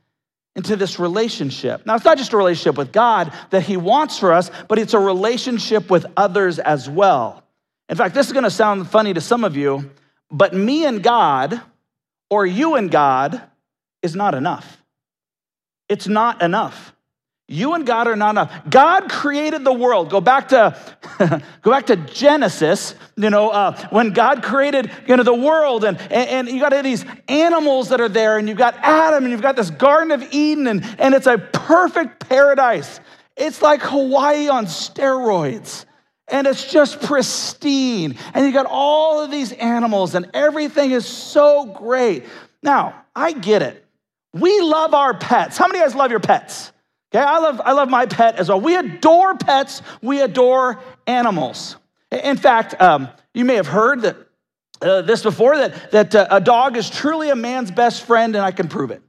into 0.55 0.75
this 0.75 0.97
relationship. 0.97 1.85
Now, 1.85 1.93
it's 1.93 2.03
not 2.03 2.17
just 2.17 2.33
a 2.33 2.37
relationship 2.37 2.79
with 2.79 2.91
God 2.91 3.31
that 3.51 3.61
He 3.61 3.77
wants 3.77 4.17
for 4.17 4.33
us, 4.33 4.49
but 4.67 4.79
it's 4.79 4.95
a 4.95 4.99
relationship 4.99 5.91
with 5.91 6.07
others 6.17 6.57
as 6.57 6.89
well. 6.89 7.43
In 7.87 7.95
fact, 7.95 8.15
this 8.15 8.25
is 8.25 8.33
going 8.33 8.45
to 8.45 8.49
sound 8.49 8.89
funny 8.89 9.13
to 9.13 9.21
some 9.21 9.43
of 9.43 9.55
you, 9.55 9.91
but 10.31 10.55
me 10.55 10.85
and 10.85 11.03
God 11.03 11.61
or 12.31 12.43
you 12.43 12.73
and 12.73 12.89
God 12.89 13.39
is 14.01 14.15
not 14.15 14.33
enough. 14.33 14.81
it's 15.89 16.07
not 16.07 16.41
enough. 16.41 16.94
You 17.47 17.75
and 17.75 17.85
God 17.85 18.07
are 18.07 18.15
not 18.15 18.31
enough. 18.31 18.69
God 18.69 19.07
created 19.07 19.63
the 19.63 19.73
world. 19.73 20.09
Go 20.09 20.19
back 20.19 20.47
to 20.47 20.75
go 21.61 21.71
back 21.71 21.85
to 21.87 21.95
Genesis. 21.95 22.95
You 23.15 23.29
know 23.29 23.49
uh, 23.49 23.87
when 23.89 24.13
God 24.13 24.41
created 24.41 24.89
you 25.07 25.15
know 25.15 25.21
the 25.21 25.35
world, 25.35 25.83
and, 25.83 25.99
and, 26.01 26.11
and 26.11 26.49
you 26.49 26.59
got 26.59 26.83
these 26.83 27.05
animals 27.27 27.89
that 27.89 28.01
are 28.01 28.09
there, 28.09 28.39
and 28.39 28.49
you've 28.49 28.57
got 28.57 28.75
Adam, 28.77 29.25
and 29.25 29.31
you've 29.31 29.43
got 29.43 29.55
this 29.55 29.69
Garden 29.69 30.11
of 30.11 30.23
Eden, 30.33 30.65
and, 30.65 30.95
and 30.97 31.13
it's 31.13 31.27
a 31.27 31.37
perfect 31.37 32.27
paradise. 32.27 32.99
It's 33.37 33.61
like 33.61 33.81
Hawaii 33.81 34.47
on 34.47 34.65
steroids, 34.65 35.85
and 36.27 36.47
it's 36.47 36.71
just 36.71 36.99
pristine. 37.01 38.17
And 38.33 38.43
you 38.43 38.53
got 38.53 38.65
all 38.67 39.21
of 39.21 39.29
these 39.29 39.51
animals, 39.51 40.15
and 40.15 40.31
everything 40.33 40.91
is 40.91 41.05
so 41.05 41.65
great. 41.65 42.25
Now 42.63 43.03
I 43.15 43.33
get 43.33 43.61
it. 43.61 43.85
We 44.33 44.61
love 44.61 44.95
our 44.95 45.13
pets. 45.13 45.57
How 45.57 45.67
many 45.67 45.77
of 45.77 45.83
you 45.83 45.89
guys 45.89 45.95
love 45.95 46.09
your 46.09 46.19
pets? 46.19 46.71
Okay, 47.15 47.23
I 47.23 47.37
love, 47.37 47.61
I 47.63 47.71
love 47.71 47.89
my 47.89 48.05
pet 48.07 48.35
as 48.35 48.49
well. 48.49 48.59
We 48.59 48.75
adore 48.75 49.37
pets, 49.37 49.81
we 50.01 50.19
adore 50.19 50.81
animals. 51.07 51.77
In 52.11 52.35
fact, 52.35 52.79
um, 52.81 53.07
you 53.33 53.45
may 53.45 53.55
have 53.55 53.67
heard 53.67 54.01
that 54.01 54.17
uh, 54.81 55.01
this 55.01 55.23
before 55.23 55.55
that, 55.55 55.91
that 55.91 56.13
uh, 56.13 56.27
a 56.29 56.41
dog 56.41 56.75
is 56.75 56.89
truly 56.89 57.29
a 57.29 57.35
man's 57.35 57.71
best 57.71 58.03
friend, 58.03 58.35
and 58.35 58.43
I 58.43 58.51
can 58.51 58.67
prove 58.67 58.91
it. 58.91 59.01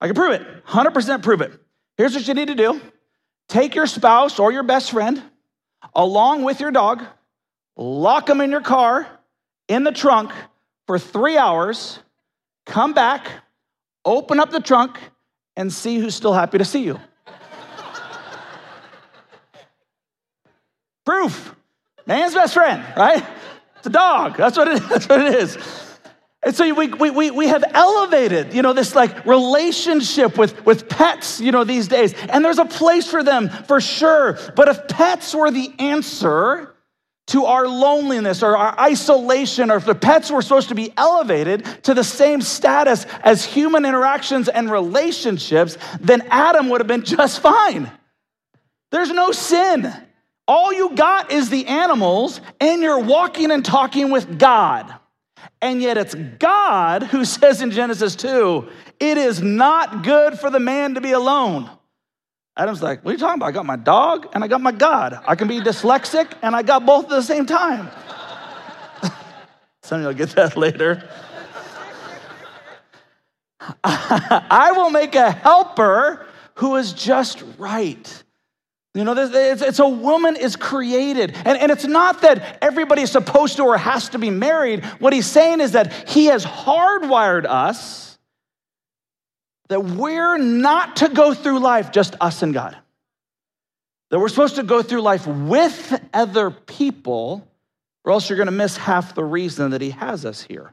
I 0.00 0.06
can 0.06 0.16
prove 0.16 0.32
it, 0.32 0.64
100% 0.66 1.22
prove 1.22 1.42
it. 1.42 1.52
Here's 1.96 2.16
what 2.16 2.26
you 2.26 2.34
need 2.34 2.48
to 2.48 2.56
do 2.56 2.80
take 3.48 3.76
your 3.76 3.86
spouse 3.86 4.40
or 4.40 4.50
your 4.50 4.64
best 4.64 4.90
friend 4.90 5.22
along 5.94 6.42
with 6.42 6.58
your 6.58 6.72
dog, 6.72 7.04
lock 7.76 8.26
them 8.26 8.40
in 8.40 8.50
your 8.50 8.62
car, 8.62 9.06
in 9.68 9.84
the 9.84 9.92
trunk 9.92 10.32
for 10.88 10.98
three 10.98 11.38
hours, 11.38 12.00
come 12.66 12.94
back, 12.94 13.28
open 14.04 14.40
up 14.40 14.50
the 14.50 14.60
trunk, 14.60 14.98
and 15.58 15.72
see 15.72 15.98
who's 15.98 16.14
still 16.14 16.32
happy 16.32 16.56
to 16.56 16.64
see 16.64 16.84
you. 16.84 17.00
Proof. 21.04 21.54
Man's 22.06 22.32
best 22.32 22.54
friend, 22.54 22.84
right? 22.96 23.26
It's 23.78 23.86
a 23.88 23.90
dog. 23.90 24.36
That's 24.36 24.56
what 24.56 24.68
it, 24.68 24.82
that's 24.88 25.08
what 25.08 25.20
it 25.20 25.34
is. 25.34 25.58
And 26.44 26.54
so 26.54 26.72
we, 26.72 26.86
we, 26.86 27.32
we 27.32 27.48
have 27.48 27.64
elevated, 27.74 28.54
you 28.54 28.62
know, 28.62 28.72
this 28.72 28.94
like 28.94 29.26
relationship 29.26 30.38
with, 30.38 30.64
with 30.64 30.88
pets, 30.88 31.40
you 31.40 31.50
know, 31.50 31.64
these 31.64 31.88
days. 31.88 32.14
And 32.14 32.44
there's 32.44 32.60
a 32.60 32.64
place 32.64 33.10
for 33.10 33.24
them 33.24 33.48
for 33.48 33.80
sure. 33.80 34.38
But 34.54 34.68
if 34.68 34.86
pets 34.86 35.34
were 35.34 35.50
the 35.50 35.72
answer, 35.80 36.72
to 37.28 37.44
our 37.44 37.66
loneliness 37.66 38.42
or 38.42 38.56
our 38.56 38.78
isolation, 38.78 39.70
or 39.70 39.76
if 39.76 39.84
the 39.84 39.94
pets 39.94 40.30
were 40.30 40.42
supposed 40.42 40.68
to 40.68 40.74
be 40.74 40.92
elevated 40.96 41.64
to 41.84 41.94
the 41.94 42.04
same 42.04 42.40
status 42.40 43.04
as 43.22 43.44
human 43.44 43.84
interactions 43.84 44.48
and 44.48 44.70
relationships, 44.70 45.76
then 46.00 46.22
Adam 46.30 46.68
would 46.68 46.80
have 46.80 46.88
been 46.88 47.04
just 47.04 47.40
fine. 47.40 47.90
There's 48.90 49.10
no 49.10 49.32
sin. 49.32 49.92
All 50.46 50.72
you 50.72 50.94
got 50.94 51.30
is 51.30 51.50
the 51.50 51.66
animals, 51.66 52.40
and 52.60 52.80
you're 52.80 53.00
walking 53.00 53.50
and 53.50 53.64
talking 53.64 54.10
with 54.10 54.38
God. 54.38 54.94
And 55.60 55.82
yet 55.82 55.98
it's 55.98 56.14
God 56.14 57.02
who 57.02 57.24
says 57.24 57.60
in 57.60 57.70
Genesis 57.70 58.16
2 58.16 58.68
it 59.00 59.18
is 59.18 59.42
not 59.42 60.02
good 60.02 60.38
for 60.38 60.50
the 60.50 60.60
man 60.60 60.94
to 60.94 61.00
be 61.00 61.12
alone. 61.12 61.70
Adam's 62.58 62.82
like, 62.82 63.04
What 63.04 63.10
are 63.10 63.14
you 63.14 63.18
talking 63.18 63.38
about? 63.38 63.46
I 63.46 63.52
got 63.52 63.66
my 63.66 63.76
dog 63.76 64.28
and 64.34 64.42
I 64.42 64.48
got 64.48 64.60
my 64.60 64.72
God. 64.72 65.20
I 65.26 65.36
can 65.36 65.46
be 65.46 65.60
dyslexic 65.60 66.32
and 66.42 66.56
I 66.56 66.62
got 66.62 66.84
both 66.84 67.04
at 67.04 67.10
the 67.10 67.22
same 67.22 67.46
time. 67.46 67.88
Some 69.82 70.00
of 70.00 70.06
will 70.06 70.12
get 70.12 70.30
that 70.30 70.56
later. 70.56 71.08
I 73.84 74.72
will 74.76 74.90
make 74.90 75.14
a 75.14 75.30
helper 75.30 76.26
who 76.54 76.76
is 76.76 76.92
just 76.92 77.44
right. 77.58 78.24
You 78.94 79.04
know, 79.04 79.14
it's, 79.16 79.78
a 79.78 79.88
woman 79.88 80.34
is 80.34 80.56
created. 80.56 81.36
And, 81.44 81.58
and 81.58 81.70
it's 81.70 81.84
not 81.84 82.22
that 82.22 82.58
everybody 82.60 83.02
is 83.02 83.12
supposed 83.12 83.56
to 83.58 83.62
or 83.62 83.76
has 83.76 84.08
to 84.08 84.18
be 84.18 84.30
married. 84.30 84.84
What 84.98 85.12
he's 85.12 85.26
saying 85.26 85.60
is 85.60 85.72
that 85.72 85.92
he 86.08 86.26
has 86.26 86.44
hardwired 86.44 87.44
us 87.44 88.07
that 89.68 89.84
we're 89.84 90.38
not 90.38 90.96
to 90.96 91.08
go 91.08 91.34
through 91.34 91.60
life 91.60 91.92
just 91.92 92.16
us 92.20 92.42
and 92.42 92.52
God. 92.54 92.76
That 94.10 94.18
we're 94.18 94.28
supposed 94.28 94.56
to 94.56 94.62
go 94.62 94.82
through 94.82 95.02
life 95.02 95.26
with 95.26 96.00
other 96.14 96.50
people, 96.50 97.46
or 98.04 98.12
else 98.12 98.28
you're 98.28 98.38
going 98.38 98.46
to 98.46 98.52
miss 98.52 98.76
half 98.76 99.14
the 99.14 99.24
reason 99.24 99.72
that 99.72 99.82
He 99.82 99.90
has 99.90 100.24
us 100.24 100.40
here. 100.40 100.72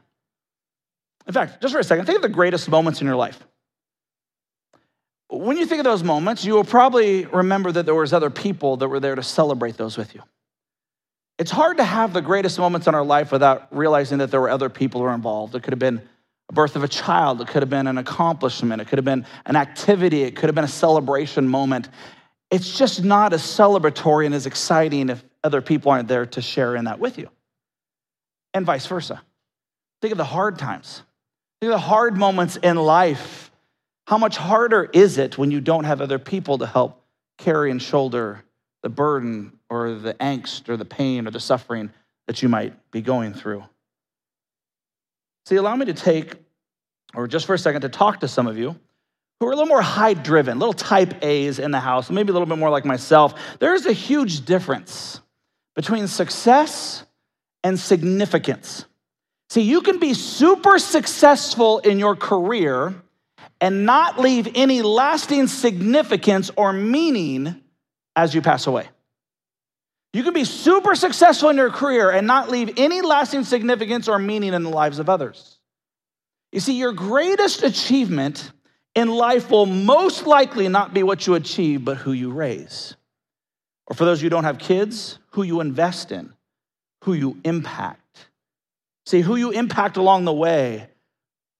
In 1.26 1.34
fact, 1.34 1.60
just 1.60 1.74
for 1.74 1.80
a 1.80 1.84
second, 1.84 2.06
think 2.06 2.16
of 2.16 2.22
the 2.22 2.28
greatest 2.28 2.68
moments 2.68 3.00
in 3.00 3.06
your 3.06 3.16
life. 3.16 3.38
When 5.28 5.56
you 5.56 5.66
think 5.66 5.80
of 5.80 5.84
those 5.84 6.04
moments, 6.04 6.44
you 6.44 6.54
will 6.54 6.64
probably 6.64 7.26
remember 7.26 7.72
that 7.72 7.84
there 7.84 7.94
was 7.94 8.12
other 8.12 8.30
people 8.30 8.76
that 8.78 8.88
were 8.88 9.00
there 9.00 9.16
to 9.16 9.22
celebrate 9.22 9.76
those 9.76 9.96
with 9.98 10.14
you. 10.14 10.22
It's 11.38 11.50
hard 11.50 11.76
to 11.78 11.84
have 11.84 12.12
the 12.12 12.22
greatest 12.22 12.58
moments 12.58 12.86
in 12.86 12.94
our 12.94 13.04
life 13.04 13.32
without 13.32 13.66
realizing 13.70 14.18
that 14.18 14.30
there 14.30 14.40
were 14.40 14.48
other 14.48 14.70
people 14.70 15.00
who 15.00 15.06
were 15.06 15.14
involved. 15.14 15.54
It 15.54 15.62
could 15.62 15.72
have 15.72 15.80
been 15.80 16.00
a 16.48 16.52
birth 16.52 16.76
of 16.76 16.84
a 16.84 16.88
child, 16.88 17.40
it 17.40 17.48
could 17.48 17.62
have 17.62 17.70
been 17.70 17.86
an 17.86 17.98
accomplishment, 17.98 18.80
it 18.80 18.88
could 18.88 18.98
have 18.98 19.04
been 19.04 19.26
an 19.46 19.56
activity, 19.56 20.22
it 20.22 20.36
could 20.36 20.46
have 20.46 20.54
been 20.54 20.64
a 20.64 20.68
celebration 20.68 21.48
moment. 21.48 21.88
It's 22.50 22.78
just 22.78 23.02
not 23.02 23.32
as 23.32 23.42
celebratory 23.42 24.26
and 24.26 24.34
as 24.34 24.46
exciting 24.46 25.08
if 25.08 25.24
other 25.42 25.60
people 25.60 25.90
aren't 25.90 26.08
there 26.08 26.26
to 26.26 26.40
share 26.40 26.76
in 26.76 26.84
that 26.84 27.00
with 27.00 27.18
you. 27.18 27.28
And 28.54 28.64
vice 28.64 28.86
versa. 28.86 29.22
Think 30.00 30.12
of 30.12 30.18
the 30.18 30.24
hard 30.24 30.58
times. 30.58 31.02
Think 31.60 31.72
of 31.72 31.80
the 31.80 31.86
hard 31.86 32.16
moments 32.16 32.56
in 32.56 32.76
life. 32.76 33.50
How 34.06 34.18
much 34.18 34.36
harder 34.36 34.88
is 34.92 35.18
it 35.18 35.36
when 35.36 35.50
you 35.50 35.60
don't 35.60 35.84
have 35.84 36.00
other 36.00 36.18
people 36.18 36.58
to 36.58 36.66
help 36.66 37.02
carry 37.38 37.70
and 37.70 37.82
shoulder 37.82 38.44
the 38.82 38.88
burden 38.88 39.58
or 39.68 39.94
the 39.94 40.14
angst 40.14 40.68
or 40.68 40.76
the 40.76 40.84
pain 40.84 41.26
or 41.26 41.30
the 41.32 41.40
suffering 41.40 41.90
that 42.28 42.40
you 42.40 42.48
might 42.48 42.90
be 42.92 43.00
going 43.00 43.34
through? 43.34 43.64
See, 45.46 45.54
allow 45.56 45.76
me 45.76 45.86
to 45.86 45.94
take, 45.94 46.34
or 47.14 47.28
just 47.28 47.46
for 47.46 47.54
a 47.54 47.58
second, 47.58 47.82
to 47.82 47.88
talk 47.88 48.20
to 48.20 48.28
some 48.28 48.48
of 48.48 48.58
you 48.58 48.74
who 49.38 49.46
are 49.46 49.52
a 49.52 49.54
little 49.54 49.68
more 49.68 49.82
high 49.82 50.14
driven, 50.14 50.58
little 50.58 50.72
type 50.72 51.22
A's 51.22 51.58
in 51.58 51.70
the 51.70 51.78
house, 51.78 52.10
maybe 52.10 52.30
a 52.30 52.32
little 52.32 52.46
bit 52.46 52.58
more 52.58 52.70
like 52.70 52.84
myself. 52.84 53.34
There's 53.60 53.86
a 53.86 53.92
huge 53.92 54.44
difference 54.44 55.20
between 55.76 56.08
success 56.08 57.04
and 57.62 57.78
significance. 57.78 58.86
See, 59.50 59.62
you 59.62 59.82
can 59.82 60.00
be 60.00 60.14
super 60.14 60.78
successful 60.78 61.78
in 61.78 62.00
your 62.00 62.16
career 62.16 62.94
and 63.60 63.86
not 63.86 64.18
leave 64.18 64.48
any 64.56 64.82
lasting 64.82 65.46
significance 65.46 66.50
or 66.56 66.72
meaning 66.72 67.62
as 68.16 68.34
you 68.34 68.42
pass 68.42 68.66
away. 68.66 68.88
You 70.16 70.22
can 70.22 70.32
be 70.32 70.44
super 70.44 70.94
successful 70.94 71.50
in 71.50 71.58
your 71.58 71.68
career 71.68 72.10
and 72.10 72.26
not 72.26 72.48
leave 72.48 72.72
any 72.78 73.02
lasting 73.02 73.44
significance 73.44 74.08
or 74.08 74.18
meaning 74.18 74.54
in 74.54 74.62
the 74.62 74.70
lives 74.70 74.98
of 74.98 75.10
others. 75.10 75.58
You 76.52 76.60
see, 76.60 76.78
your 76.78 76.92
greatest 76.92 77.62
achievement 77.62 78.50
in 78.94 79.08
life 79.08 79.50
will 79.50 79.66
most 79.66 80.26
likely 80.26 80.68
not 80.68 80.94
be 80.94 81.02
what 81.02 81.26
you 81.26 81.34
achieve, 81.34 81.84
but 81.84 81.98
who 81.98 82.12
you 82.12 82.30
raise. 82.30 82.96
Or 83.88 83.94
for 83.94 84.06
those 84.06 84.22
who 84.22 84.30
don't 84.30 84.44
have 84.44 84.58
kids, 84.58 85.18
who 85.32 85.42
you 85.42 85.60
invest 85.60 86.10
in, 86.12 86.32
who 87.04 87.12
you 87.12 87.38
impact. 87.44 88.26
See, 89.04 89.20
who 89.20 89.36
you 89.36 89.50
impact 89.50 89.98
along 89.98 90.24
the 90.24 90.32
way, 90.32 90.88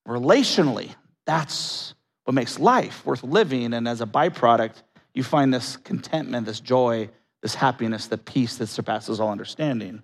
relationally, 0.09 0.95
that's 1.27 1.95
what 2.25 2.33
makes 2.33 2.59
life 2.59 3.05
worth 3.05 3.23
living. 3.23 3.75
And 3.75 3.87
as 3.87 4.01
a 4.01 4.07
byproduct, 4.07 4.83
you 5.13 5.23
find 5.23 5.53
this 5.53 5.77
contentment, 5.77 6.47
this 6.47 6.61
joy, 6.61 7.11
this 7.47 7.55
happiness, 7.55 8.09
the 8.09 8.19
peace 8.19 8.57
that 8.57 8.67
surpasses 8.67 9.21
all 9.21 9.31
understanding. 9.31 10.03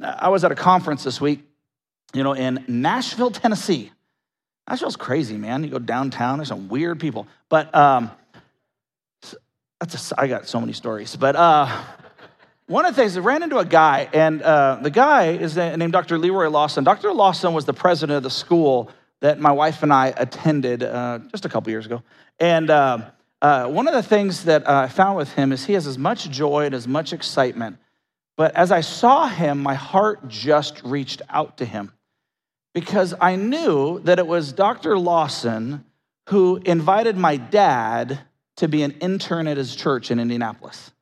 I 0.00 0.30
was 0.30 0.42
at 0.42 0.52
a 0.52 0.54
conference 0.54 1.04
this 1.04 1.20
week, 1.20 1.40
you 2.14 2.22
know, 2.22 2.32
in 2.32 2.64
Nashville, 2.66 3.30
Tennessee. 3.30 3.92
Nashville's 4.66 4.96
crazy, 4.96 5.36
man. 5.36 5.62
You 5.64 5.68
go 5.68 5.78
downtown, 5.78 6.38
there's 6.38 6.48
some 6.48 6.70
weird 6.70 6.98
people. 6.98 7.26
But 7.50 7.74
um, 7.74 8.10
that's 9.80 10.12
a, 10.12 10.20
I 10.22 10.28
got 10.28 10.48
so 10.48 10.60
many 10.60 10.72
stories. 10.72 11.14
But 11.14 11.36
uh, 11.36 11.68
one 12.68 12.86
of 12.86 12.96
the 12.96 13.02
things, 13.02 13.18
I 13.18 13.20
ran 13.20 13.42
into 13.42 13.58
a 13.58 13.66
guy, 13.66 14.08
and 14.14 14.40
uh, 14.40 14.78
the 14.80 14.88
guy 14.88 15.32
is 15.32 15.56
named 15.56 15.92
Dr. 15.92 16.16
Leroy 16.16 16.48
Lawson. 16.48 16.84
Dr. 16.84 17.12
Lawson 17.12 17.52
was 17.52 17.66
the 17.66 17.74
president 17.74 18.16
of 18.16 18.22
the 18.22 18.30
school 18.30 18.90
that 19.20 19.38
my 19.38 19.52
wife 19.52 19.82
and 19.82 19.92
I 19.92 20.06
attended 20.16 20.82
uh, 20.82 21.18
just 21.32 21.44
a 21.44 21.50
couple 21.50 21.70
years 21.70 21.84
ago. 21.84 22.02
And 22.40 22.70
uh, 23.42 23.44
uh, 23.44 23.66
one 23.68 23.88
of 23.88 23.94
the 23.94 24.02
things 24.02 24.44
that 24.44 24.68
I 24.68 24.86
found 24.86 25.16
with 25.16 25.32
him 25.32 25.50
is 25.50 25.64
he 25.64 25.72
has 25.72 25.86
as 25.86 25.98
much 25.98 26.30
joy 26.30 26.66
and 26.66 26.74
as 26.74 26.86
much 26.86 27.12
excitement. 27.12 27.78
But 28.36 28.54
as 28.54 28.70
I 28.70 28.82
saw 28.82 29.26
him, 29.26 29.62
my 29.62 29.74
heart 29.74 30.28
just 30.28 30.82
reached 30.84 31.22
out 31.28 31.58
to 31.58 31.64
him 31.64 31.92
because 32.72 33.14
I 33.20 33.36
knew 33.36 33.98
that 34.00 34.18
it 34.18 34.26
was 34.26 34.52
Dr. 34.52 34.96
Lawson 34.96 35.84
who 36.28 36.60
invited 36.64 37.16
my 37.16 37.36
dad 37.36 38.20
to 38.56 38.68
be 38.68 38.82
an 38.82 38.92
intern 39.00 39.48
at 39.48 39.56
his 39.56 39.74
church 39.74 40.10
in 40.10 40.20
Indianapolis. 40.20 40.92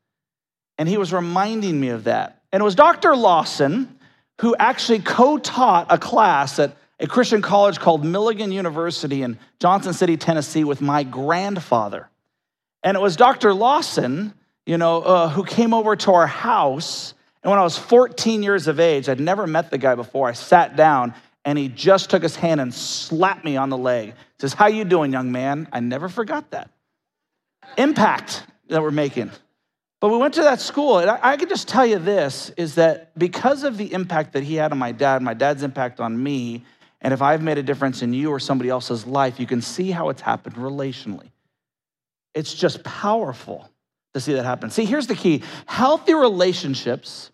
And 0.79 0.89
he 0.89 0.97
was 0.97 1.13
reminding 1.13 1.79
me 1.79 1.91
of 1.91 2.05
that. 2.05 2.43
And 2.53 2.63
it 2.63 2.65
was 2.65 2.75
Dr. 2.75 3.15
Lawson 3.15 3.99
who 4.41 4.57
actually 4.59 5.01
co 5.01 5.37
taught 5.37 5.89
a 5.91 5.99
class 5.99 6.59
at 6.59 6.75
a 6.99 7.07
Christian 7.07 7.43
college 7.43 7.79
called 7.79 8.05
Milligan 8.05 8.51
University 8.51 9.23
in 9.23 9.39
Johnson 9.59 9.93
City, 9.93 10.17
Tennessee, 10.17 10.65
with 10.65 10.81
my 10.81 11.03
grandfather. 11.03 12.10
And 12.83 12.97
it 12.97 13.01
was 13.01 13.17
Dr. 13.17 13.53
Lawson, 13.53 14.35
you 14.67 14.79
know, 14.79 15.03
uh, 15.03 15.29
who 15.29 15.45
came 15.45 15.75
over 15.75 15.97
to 15.97 16.13
our 16.13 16.27
house. 16.27 17.15
And 17.43 17.51
when 17.51 17.59
I 17.59 17.63
was 17.63 17.77
14 17.77 18.43
years 18.43 18.69
of 18.69 18.81
age, 18.81 19.09
I'd 19.09 19.21
never 19.21 19.47
met 19.47 19.71
the 19.71 19.79
guy 19.79 19.95
before. 19.95 20.29
I 20.29 20.33
sat 20.33 20.77
down 20.77 21.15
and 21.45 21.59
he 21.59 21.69
just 21.69 22.11
took 22.11 22.23
his 22.23 22.37
hand 22.37 22.61
and 22.61 22.73
slapped 22.73 23.45
me 23.45 23.57
on 23.57 23.71
the 23.71 23.79
leg. 23.79 24.15
Says, 24.39 24.53
"How 24.53 24.67
you 24.67 24.85
doing, 24.85 25.13
young 25.13 25.33
man?" 25.33 25.69
I 25.73 25.81
never 25.81 26.09
forgot 26.09 26.51
that 26.51 26.71
impact 27.79 28.45
that 28.69 28.83
we're 28.83 28.91
making. 28.91 29.31
But 30.01 30.11
we 30.11 30.17
went 30.17 30.35
to 30.35 30.43
that 30.43 30.61
school, 30.61 30.99
and 30.99 31.11
I, 31.11 31.19
I 31.23 31.37
can 31.37 31.49
just 31.49 31.69
tell 31.69 31.87
you 31.87 31.99
this: 31.99 32.51
is 32.57 32.75
that 32.75 33.19
because 33.19 33.65
of 33.65 33.79
the 33.79 33.93
impact 33.93 34.35
that 34.35 34.43
he 34.43 34.55
had 34.57 34.73
on 34.73 34.79
my 34.79 34.93
dad, 34.93 35.23
my 35.23 35.35
dad's 35.35 35.63
impact 35.63 36.01
on 36.01 36.23
me, 36.23 36.65
and 37.01 37.15
if 37.15 37.23
I've 37.23 37.43
made 37.43 37.59
a 37.59 37.63
difference 37.63 38.03
in 38.03 38.13
you 38.13 38.31
or 38.31 38.39
somebody 38.39 38.69
else's 38.69 39.07
life, 39.07 39.41
you 39.41 39.47
can 39.47 39.63
see 39.63 39.91
how 39.91 40.11
it's 40.11 40.23
happened 40.23 40.57
relationally. 40.57 41.31
It's 42.35 42.55
just 42.55 42.83
powerful 42.85 43.69
to 44.15 44.21
see 44.21 44.35
that 44.35 44.45
happen. 44.45 44.71
See, 44.71 44.85
here's 44.85 45.07
the 45.07 45.15
key 45.15 45.43
healthy 45.67 46.15
relationships 46.15 47.31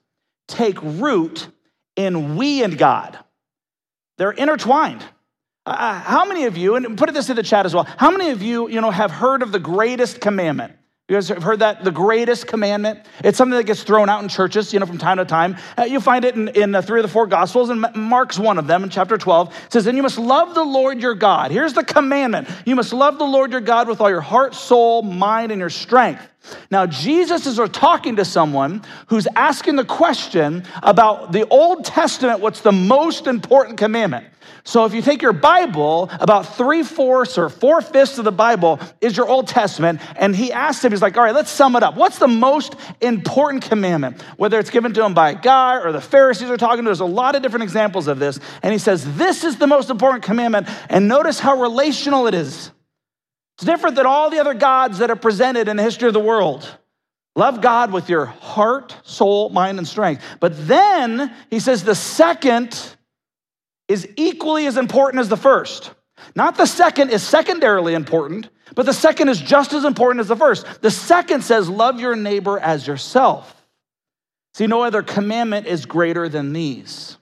take 0.49 0.81
root 0.83 1.49
in 1.97 2.37
we 2.37 2.63
and 2.63 2.77
God, 2.77 3.19
they're 4.19 4.31
intertwined. 4.31 5.03
Uh, 5.65 5.71
uh, 5.71 5.95
how 5.95 6.25
many 6.25 6.45
of 6.45 6.57
you, 6.57 6.77
and 6.77 6.97
put 6.97 7.13
this 7.13 7.29
in 7.29 7.37
the 7.37 7.43
chat 7.43 7.67
as 7.67 7.75
well, 7.75 7.89
how 7.97 8.11
many 8.11 8.31
of 8.31 8.43
you, 8.43 8.69
you 8.69 8.81
know, 8.81 8.91
have 8.91 9.11
heard 9.11 9.43
of 9.43 9.51
the 9.51 9.59
greatest 9.59 10.21
commandment? 10.21 10.75
You 11.09 11.15
guys 11.15 11.29
have 11.29 11.45
heard 11.45 11.61
that? 11.61 11.85
The 11.85 11.93
greatest 11.93 12.49
commandment? 12.49 12.99
It's 13.23 13.39
something 13.39 13.57
that 13.57 13.63
gets 13.63 13.85
thrown 13.85 14.09
out 14.09 14.25
in 14.25 14.29
churches, 14.29 14.73
you 14.73 14.81
know, 14.81 14.87
from 14.87 14.99
time 14.99 15.19
to 15.19 15.25
time. 15.25 15.57
Uh, 15.79 15.85
you 15.85 16.01
find 16.01 16.25
it 16.25 16.35
in, 16.35 16.49
in 16.49 16.75
uh, 16.75 16.83
three 16.83 16.99
of 16.99 17.05
the 17.05 17.09
four 17.09 17.29
Gospels, 17.29 17.71
and 17.71 17.87
Mark's 17.95 18.41
one 18.41 18.59
of 18.59 18.67
them 18.67 18.83
in 18.83 18.91
chapter 18.91 19.17
12. 19.17 19.55
It 19.67 19.73
says, 19.73 19.87
And 19.87 19.97
you 19.97 20.03
must 20.03 20.19
love 20.19 20.57
the 20.57 20.65
Lord 20.65 21.01
your 21.01 21.15
God. 21.15 21.53
Here's 21.53 21.75
the 21.75 21.85
commandment 21.85 22.49
you 22.65 22.75
must 22.75 22.93
love 22.93 23.19
the 23.19 23.25
Lord 23.25 23.53
your 23.53 23.61
God 23.61 23.87
with 23.87 24.01
all 24.01 24.11
your 24.11 24.21
heart, 24.21 24.57
soul, 24.57 25.03
mind, 25.03 25.53
and 25.53 25.61
your 25.61 25.71
strength. 25.71 26.27
Now, 26.71 26.87
Jesus 26.87 27.47
is 27.47 27.61
talking 27.71 28.17
to 28.17 28.25
someone 28.25 28.83
who's 29.09 29.27
asking 29.35 29.77
the 29.77 29.85
question 29.85 30.65
about 30.83 31.33
the 31.33 31.47
Old 31.49 31.85
Testament 31.85 32.41
what's 32.41 32.61
the 32.61 32.73
most 32.73 33.27
important 33.27 33.79
commandment? 33.79 34.27
So, 34.65 34.85
if 34.85 34.95
you 34.95 35.01
take 35.01 35.23
your 35.23 35.33
Bible, 35.33 36.11
about 36.21 36.57
three 36.57 36.83
fourths 36.83 37.39
or 37.39 37.49
four 37.49 37.81
fifths 37.81 38.19
of 38.19 38.25
the 38.25 38.33
Bible 38.33 38.81
is 39.01 39.17
your 39.17 39.29
Old 39.29 39.47
Testament. 39.47 40.01
And 40.17 40.35
he 40.35 40.53
asked 40.53 40.85
him, 40.85 40.91
he's 40.91 41.01
like, 41.01 41.17
all 41.17 41.23
right, 41.23 41.35
let's 41.35 41.51
sum 41.51 41.77
it 41.77 41.85
up. 41.85 41.95
What's 41.95 42.19
the 42.19 42.27
most 42.27 42.75
important 43.01 43.63
commandment? 43.63 44.21
Whether 44.37 44.59
it's 44.59 44.71
given 44.71 44.93
to 44.95 45.05
him 45.05 45.15
by 45.15 45.31
a 45.31 45.35
guy 45.37 45.79
or 45.79 45.93
the 45.93 46.01
Pharisees 46.01 46.51
are 46.51 46.57
talking 46.57 46.85
to, 46.85 46.89
there's 46.89 46.99
a 46.99 47.05
lot 47.05 47.37
of 47.37 47.43
different 47.43 47.63
examples 47.63 48.09
of 48.09 48.19
this. 48.19 48.41
And 48.63 48.73
he 48.73 48.79
says, 48.79 49.17
this 49.17 49.45
is 49.45 49.57
the 49.57 49.69
most 49.69 49.89
important 49.89 50.25
commandment. 50.25 50.69
And 50.89 51.07
notice 51.07 51.39
how 51.39 51.61
relational 51.61 52.27
it 52.27 52.35
is. 52.35 52.73
It's 53.57 53.65
different 53.65 53.97
than 53.97 54.05
all 54.05 54.29
the 54.29 54.39
other 54.39 54.55
gods 54.55 54.99
that 54.99 55.11
are 55.11 55.17
presented 55.17 55.67
in 55.69 55.77
the 55.77 55.83
history 55.83 56.09
of 56.09 56.15
the 56.15 56.21
world. 56.21 56.79
Love 57.35 57.61
God 57.61 57.93
with 57.93 58.09
your 58.09 58.27
heart, 58.27 58.95
soul, 59.03 59.49
mind, 59.49 59.79
and 59.79 59.89
strength. 59.89 60.23
But 60.41 60.67
then 60.67 61.35
he 61.51 61.61
says 61.61 61.83
the 61.83 61.95
second 61.95 62.97
is 63.89 64.09
equally 64.17 64.67
as 64.67 64.77
important 64.77 65.21
as 65.21 65.29
the 65.29 65.37
first. 65.37 65.93
Not 66.35 66.57
the 66.57 66.67
second 66.67 67.11
is 67.11 67.23
secondarily 67.23 67.95
important, 67.95 68.49
but 68.75 68.85
the 68.87 68.93
second 68.93 69.29
is 69.29 69.41
just 69.41 69.73
as 69.73 69.85
important 69.85 70.21
as 70.21 70.29
the 70.29 70.37
first. 70.37 70.83
The 70.83 70.91
second 70.91 71.43
says, 71.43 71.69
Love 71.69 72.01
your 72.01 72.17
neighbor 72.17 72.59
as 72.59 72.87
yourself. 72.87 73.55
See, 74.55 74.67
no 74.67 74.83
other 74.83 75.03
commandment 75.03 75.67
is 75.67 75.87
greater 75.87 76.29
than 76.29 76.53
these. 76.53 77.17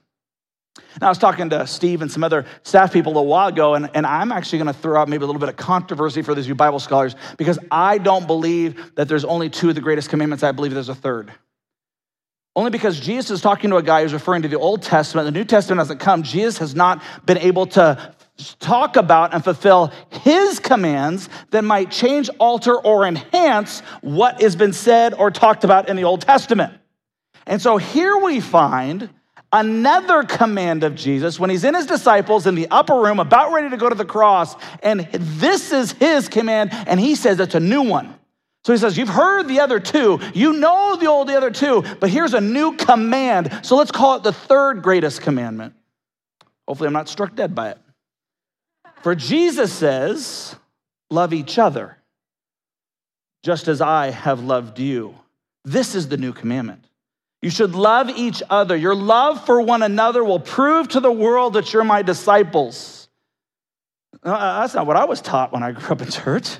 Now, 1.01 1.07
I 1.07 1.09
was 1.09 1.17
talking 1.17 1.49
to 1.49 1.67
Steve 1.67 2.01
and 2.01 2.11
some 2.11 2.23
other 2.23 2.45
staff 2.63 2.93
people 2.93 3.17
a 3.17 3.23
while 3.23 3.49
ago, 3.49 3.75
and, 3.75 3.89
and 3.93 4.05
I'm 4.05 4.31
actually 4.31 4.59
going 4.59 4.73
to 4.73 4.79
throw 4.79 4.99
out 4.99 5.09
maybe 5.09 5.23
a 5.23 5.27
little 5.27 5.39
bit 5.39 5.49
of 5.49 5.57
controversy 5.57 6.21
for 6.21 6.33
these 6.33 6.51
Bible 6.53 6.79
scholars 6.79 7.15
because 7.37 7.59
I 7.69 7.97
don't 7.97 8.27
believe 8.27 8.95
that 8.95 9.07
there's 9.07 9.25
only 9.25 9.49
two 9.49 9.69
of 9.69 9.75
the 9.75 9.81
greatest 9.81 10.09
commandments. 10.09 10.43
I 10.43 10.51
believe 10.51 10.73
there's 10.73 10.89
a 10.89 10.95
third. 10.95 11.31
Only 12.55 12.71
because 12.71 12.97
Jesus 12.99 13.31
is 13.31 13.41
talking 13.41 13.69
to 13.71 13.75
a 13.75 13.83
guy 13.83 14.03
who's 14.03 14.13
referring 14.13 14.43
to 14.43 14.47
the 14.47 14.57
Old 14.57 14.81
Testament. 14.81 15.25
The 15.25 15.31
New 15.31 15.43
Testament 15.43 15.79
hasn't 15.79 15.99
come. 15.99 16.23
Jesus 16.23 16.57
has 16.59 16.73
not 16.73 17.03
been 17.25 17.37
able 17.37 17.65
to 17.67 18.15
talk 18.59 18.95
about 18.95 19.33
and 19.33 19.43
fulfill 19.43 19.91
his 20.21 20.59
commands 20.59 21.27
that 21.51 21.63
might 21.63 21.91
change, 21.91 22.29
alter, 22.39 22.77
or 22.77 23.05
enhance 23.05 23.81
what 24.01 24.41
has 24.41 24.55
been 24.55 24.71
said 24.71 25.13
or 25.13 25.31
talked 25.31 25.65
about 25.65 25.89
in 25.89 25.97
the 25.97 26.05
Old 26.05 26.21
Testament. 26.21 26.73
And 27.45 27.61
so 27.61 27.77
here 27.77 28.17
we 28.17 28.39
find 28.39 29.09
another 29.59 30.23
command 30.23 30.83
of 30.83 30.95
Jesus 30.95 31.39
when 31.39 31.49
he's 31.49 31.63
in 31.63 31.73
his 31.73 31.85
disciples 31.85 32.45
in 32.45 32.55
the 32.55 32.67
upper 32.69 32.95
room, 32.95 33.19
about 33.19 33.53
ready 33.53 33.69
to 33.69 33.77
go 33.77 33.89
to 33.89 33.95
the 33.95 34.05
cross. 34.05 34.55
And 34.83 35.07
this 35.11 35.71
is 35.71 35.93
his 35.93 36.27
command. 36.27 36.71
And 36.73 36.99
he 36.99 37.15
says 37.15 37.39
it's 37.39 37.55
a 37.55 37.59
new 37.59 37.83
one. 37.83 38.13
So 38.65 38.73
he 38.73 38.79
says, 38.79 38.97
You've 38.97 39.09
heard 39.09 39.47
the 39.47 39.59
other 39.61 39.79
two. 39.79 40.19
You 40.33 40.53
know 40.53 40.97
the 40.97 41.05
old 41.05 41.29
the 41.29 41.37
other 41.37 41.51
two, 41.51 41.83
but 41.99 42.09
here's 42.09 42.33
a 42.33 42.41
new 42.41 42.75
command. 42.75 43.59
So 43.63 43.75
let's 43.75 43.91
call 43.91 44.17
it 44.17 44.23
the 44.23 44.33
third 44.33 44.81
greatest 44.81 45.21
commandment. 45.21 45.73
Hopefully, 46.67 46.87
I'm 46.87 46.93
not 46.93 47.07
struck 47.07 47.35
dead 47.35 47.55
by 47.55 47.69
it. 47.69 47.77
For 49.03 49.15
Jesus 49.15 49.71
says, 49.71 50.55
Love 51.11 51.33
each 51.33 51.59
other, 51.59 51.97
just 53.43 53.67
as 53.67 53.79
I 53.79 54.09
have 54.09 54.41
loved 54.41 54.79
you. 54.79 55.13
This 55.63 55.93
is 55.93 56.07
the 56.07 56.17
new 56.17 56.33
commandment. 56.33 56.85
You 57.45 57.51
should 57.51 57.75
love 57.75 58.09
each 58.09 58.41
other. 58.49 58.75
Your 58.75 58.95
love 58.95 59.45
for 59.45 59.61
one 59.61 59.83
another 59.83 60.23
will 60.23 60.39
prove 60.39 60.87
to 60.87 60.99
the 60.99 61.11
world 61.11 61.53
that 61.53 61.71
you're 61.73 61.83
my 61.83 62.01
disciples. 62.01 63.07
Uh, 64.23 64.61
that's 64.61 64.73
not 64.73 64.87
what 64.87 64.97
I 64.97 65.05
was 65.05 65.21
taught 65.21 65.53
when 65.53 65.61
I 65.61 65.71
grew 65.71 65.89
up 65.89 66.01
in 66.01 66.09
church. 66.09 66.57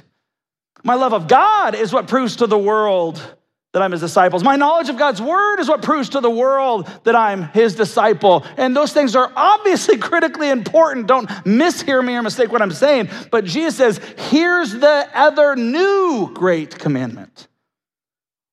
My 0.84 0.94
love 0.94 1.12
of 1.12 1.28
God 1.28 1.74
is 1.74 1.92
what 1.92 2.08
proves 2.08 2.36
to 2.36 2.46
the 2.46 2.58
world 2.60 3.20
that 3.74 3.82
I'm 3.82 3.94
his 3.94 4.02
disciples. 4.02 4.44
My 4.44 4.58
knowledge 4.58 4.90
of 4.90 4.98
God's 5.00 5.20
word 5.20 5.60
is 5.60 5.68
what 5.68 5.82
proves 5.82 6.10
to 6.10 6.20
the 6.20 6.30
world 6.30 6.88
that 7.04 7.16
I'm 7.16 7.46
his 7.46 7.74
disciple. 7.74 8.46
And 8.56 8.78
those 8.78 8.94
things 8.94 9.16
are 9.16 9.34
obviously 9.36 9.98
critically 9.98 10.52
important. 10.52 11.08
Don't 11.08 11.28
mishear 11.46 12.06
me 12.06 12.14
or 12.14 12.22
mistake 12.22 12.52
what 12.52 12.62
I'm 12.62 12.70
saying. 12.70 13.10
But 13.32 13.46
Jesus 13.46 13.76
says, 13.76 13.98
here's 14.30 14.72
the 14.72 15.10
other 15.16 15.56
new 15.56 16.30
great 16.32 16.78
commandment 16.78 17.48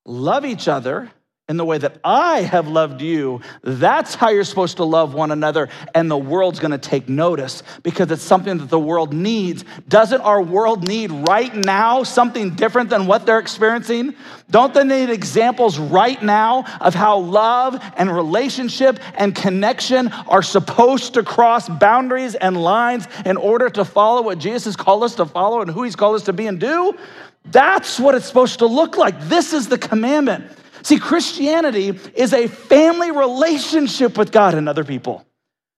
love 0.07 0.47
each 0.47 0.67
other 0.67 1.11
in 1.53 1.59
the 1.59 1.67
way 1.67 1.77
that 1.77 1.99
I 2.03 2.41
have 2.41 2.67
loved 2.67 3.03
you. 3.03 3.43
That's 3.61 4.15
how 4.15 4.31
you're 4.31 4.43
supposed 4.43 4.79
to 4.79 4.85
love 4.85 5.13
one 5.13 5.31
another. 5.31 5.69
And 5.95 6.11
the 6.11 6.17
world's 6.17 6.59
gonna 6.59 6.79
take 6.79 7.11
notice 7.11 7.63
because 7.83 8.11
it's 8.11 8.23
something 8.23 8.57
that 8.57 8.71
the 8.71 8.79
world 8.79 9.13
needs. 9.13 9.63
Doesn't 9.87 10.23
our 10.23 10.41
world 10.41 10.89
need 10.89 11.13
right 11.13 11.55
now 11.55 12.05
something 12.05 12.55
different 12.55 12.89
than 12.89 13.07
what 13.07 13.27
they're 13.27 13.39
experiencing? 13.39 14.15
Don't 14.51 14.73
they 14.73 14.83
need 14.83 15.11
examples 15.11 15.79
right 15.79 16.23
now 16.23 16.65
of 16.81 16.95
how 16.95 17.19
love 17.19 17.79
and 17.99 18.11
relationship 18.11 18.99
and 19.17 19.35
connection 19.35 20.09
are 20.09 20.43
supposed 20.43 21.13
to 21.15 21.23
cross 21.23 21.69
boundaries 21.69 22.35
and 22.35 22.57
lines 22.57 23.07
in 23.27 23.37
order 23.37 23.69
to 23.69 23.85
follow 23.85 24.23
what 24.23 24.39
Jesus 24.39 24.65
has 24.65 24.77
called 24.77 25.03
us 25.03 25.17
to 25.17 25.27
follow 25.27 25.61
and 25.61 25.71
who 25.71 25.83
he's 25.83 25.97
called 25.97 26.17
us 26.17 26.23
to 26.23 26.33
be 26.33 26.47
and 26.47 26.59
do? 26.59 26.97
That's 27.45 28.01
what 28.01 28.15
it's 28.15 28.25
supposed 28.25 28.61
to 28.61 28.67
look 28.67 28.97
like. 28.97 29.21
This 29.25 29.53
is 29.53 29.69
the 29.69 29.77
commandment. 29.77 30.47
See, 30.83 30.99
Christianity 30.99 31.99
is 32.15 32.33
a 32.33 32.49
family 32.49 33.11
relationship 33.11 34.19
with 34.19 34.33
God 34.33 34.55
and 34.55 34.69
other 34.69 34.85
people. 34.85 35.25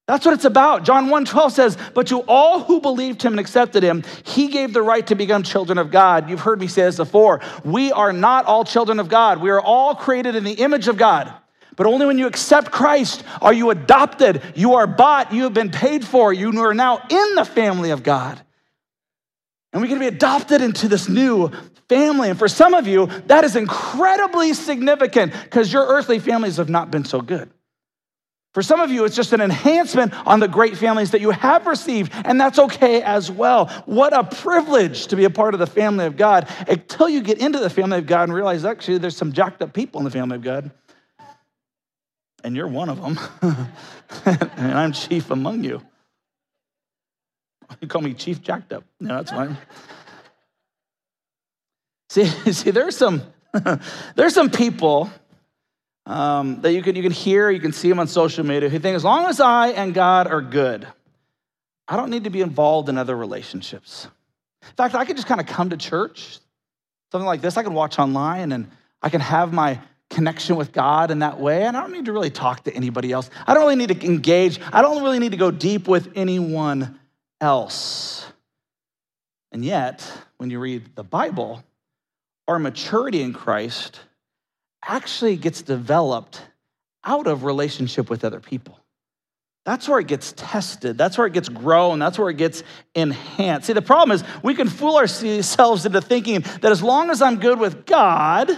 That's 0.07 0.27
what 0.27 0.35
it's 0.35 0.45
about. 0.45 0.85
John 0.85 1.09
1 1.09 1.25
12 1.25 1.53
says, 1.53 1.79
But 1.95 2.09
to 2.09 2.21
all 2.29 2.61
who 2.61 2.81
believed 2.81 3.23
him 3.23 3.33
and 3.33 3.41
accepted 3.41 3.83
him, 3.83 4.05
he 4.25 4.49
gave 4.49 4.75
the 4.75 4.83
right 4.83 5.07
to 5.07 5.15
become 5.15 5.43
children 5.43 5.79
of 5.79 5.91
God. 5.91 6.29
You've 6.29 6.41
heard 6.41 6.61
me 6.61 6.67
say 6.67 6.83
this 6.83 6.97
before. 6.97 7.41
We 7.65 7.91
are 7.91 8.13
not 8.13 8.45
all 8.45 8.65
children 8.65 9.01
of 9.01 9.09
God. 9.09 9.41
We 9.41 9.51
are 9.51 9.61
all 9.61 9.95
created 9.95 10.37
in 10.37 10.45
the 10.45 10.53
image 10.53 10.89
of 10.89 10.99
God. 10.99 11.33
But 11.77 11.87
only 11.87 12.07
when 12.07 12.19
you 12.19 12.27
accept 12.27 12.71
Christ 12.71 13.25
are 13.41 13.53
you 13.53 13.71
adopted. 13.71 14.43
You 14.55 14.75
are 14.75 14.87
bought. 14.87 15.33
You 15.33 15.45
have 15.45 15.55
been 15.55 15.71
paid 15.71 16.05
for. 16.05 16.33
You 16.33 16.51
are 16.61 16.75
now 16.75 17.01
in 17.09 17.35
the 17.35 17.45
family 17.45 17.91
of 17.91 18.03
God. 18.03 18.44
And 19.75 19.83
we 19.83 19.89
get 19.89 19.95
to 19.95 20.01
be 20.01 20.07
adopted 20.07 20.63
into 20.63 20.87
this 20.87 21.09
new 21.09 21.51
family. 21.89 22.31
And 22.31 22.39
for 22.39 22.47
some 22.47 22.75
of 22.75 22.87
you, 22.87 23.07
that 23.27 23.43
is 23.43 23.57
incredibly 23.57 24.55
significant 24.55 25.33
because 25.33 25.73
your 25.73 25.85
earthly 25.85 26.21
families 26.21 26.59
have 26.59 26.69
not 26.69 26.93
been 26.93 27.05
so 27.05 27.21
good. 27.21 27.51
For 28.53 28.63
some 28.63 28.79
of 28.81 28.93
you, 28.93 29.05
it's 29.05 29.17
just 29.17 29.33
an 29.33 29.41
enhancement 29.41 30.15
on 30.29 30.39
the 30.39 30.47
great 30.47 30.77
families 30.77 31.11
that 31.11 31.21
you 31.21 31.33
have 31.33 31.67
received, 31.67 32.13
and 32.25 32.41
that's 32.41 32.61
okay 32.61 33.03
as 33.03 33.33
well. 33.33 33.67
What 33.85 34.17
a 34.17 34.23
privilege 34.23 35.09
to 35.09 35.17
be 35.17 35.25
a 35.25 35.31
part 35.31 35.55
of 35.55 35.61
the 35.61 35.67
family 35.67 36.07
of 36.07 36.17
God 36.17 36.49
until 36.69 37.09
you 37.09 37.21
get 37.21 37.39
into 37.39 37.59
the 37.59 37.69
family 37.69 37.99
of 37.99 38.07
God 38.07 38.23
and 38.23 38.33
realize 38.33 38.65
actually 38.65 38.99
there's 38.99 39.17
some 39.17 39.33
jacked 39.33 39.61
up 39.61 39.73
people 39.73 39.99
in 39.99 40.05
the 40.05 40.11
family 40.13 40.37
of 40.37 40.43
God. 40.43 40.71
And 42.45 42.55
you're 42.55 42.69
one 42.69 42.91
of 42.91 43.03
them, 43.03 43.19
and 44.25 44.73
I'm 44.73 44.93
chief 44.93 45.33
among 45.33 45.65
you. 45.65 45.83
You 47.81 47.89
call 47.89 48.03
me 48.03 48.15
chief 48.15 48.41
jacked 48.41 48.73
up. 48.73 48.85
No, 49.01 49.17
that's 49.17 49.31
fine. 49.31 49.57
See, 52.11 52.27
see, 52.53 52.71
there's 52.71 52.97
some 52.97 53.23
there's 54.15 54.35
some 54.35 54.49
people 54.49 55.11
um, 56.07 56.61
that 56.61 56.73
you 56.73 56.81
can 56.81 56.95
you 56.95 57.03
can 57.03 57.11
hear, 57.11 57.51
you 57.51 57.59
can 57.59 57.73
see 57.73 57.89
them 57.89 57.99
on 57.99 58.07
social 58.07 58.47
media 58.47 58.69
who 58.69 58.79
think 58.79 58.95
as 58.95 59.03
long 59.03 59.27
as 59.27 59.41
I 59.41 59.71
and 59.71 59.93
God 59.93 60.29
are 60.29 60.41
good, 60.41 60.87
I 61.89 61.97
don't 61.97 62.11
need 62.11 62.23
to 62.25 62.31
be 62.31 62.41
involved 62.41 62.89
in 62.89 62.99
other 62.99 63.17
relationships. 63.17 64.07
In 64.63 64.77
fact, 64.77 64.95
I 64.95 65.05
could 65.05 65.17
just 65.17 65.27
kind 65.27 65.41
of 65.41 65.49
come 65.49 65.71
to 65.71 65.77
church, 65.77 66.39
something 67.11 67.27
like 67.27 67.41
this. 67.41 67.57
I 67.57 67.65
can 67.65 67.75
watch 67.75 67.99
online 67.99 68.53
and 68.53 68.71
I 69.03 69.09
can 69.09 69.21
have 69.21 69.53
my 69.53 69.81
connection 70.09 70.57
with 70.57 70.73
God 70.73 71.11
in 71.11 71.19
that 71.19 71.41
way. 71.41 71.65
And 71.65 71.77
I 71.77 71.81
don't 71.81 71.93
need 71.93 72.05
to 72.05 72.13
really 72.13 72.31
talk 72.31 72.65
to 72.65 72.75
anybody 72.75 73.11
else. 73.11 73.29
I 73.47 73.55
don't 73.55 73.65
really 73.65 73.77
need 73.77 74.01
to 74.01 74.07
engage. 74.07 74.61
I 74.73 74.83
don't 74.83 75.03
really 75.03 75.19
need 75.19 75.33
to 75.33 75.37
go 75.37 75.51
deep 75.51 75.89
with 75.89 76.13
anyone 76.15 76.99
else. 77.45 78.27
And 79.53 79.65
yet, 79.65 80.11
when 80.39 80.51
you 80.51 80.59
read 80.59 80.97
the 80.97 81.05
Bible, 81.05 81.63
our 82.49 82.59
maturity 82.59 83.23
in 83.23 83.33
Christ 83.33 84.01
actually 84.85 85.37
gets 85.37 85.63
developed 85.63 86.43
out 87.05 87.27
of 87.27 87.45
relationship 87.45 88.11
with 88.11 88.25
other 88.25 88.41
people. 88.41 88.79
That's 89.65 89.89
where 89.89 89.99
it 89.99 90.09
gets 90.09 90.35
tested. 90.37 90.99
That's 90.99 91.17
where 91.17 91.27
it 91.27 91.33
gets 91.33 91.49
grown. 91.49 91.99
That's 91.99 92.19
where 92.19 92.29
it 92.29 92.37
gets 92.37 92.63
enhanced. 92.95 93.67
See, 93.67 93.73
the 93.73 93.81
problem 93.81 94.15
is 94.15 94.25
we 94.43 94.55
can 94.55 94.69
fool 94.69 94.97
ourselves 94.97 95.87
into 95.87 96.01
thinking 96.03 96.41
that 96.61 96.73
as 96.73 96.83
long 96.83 97.11
as 97.11 97.23
I'm 97.23 97.41
good 97.41 97.59
with 97.59 97.87
God, 97.87 98.49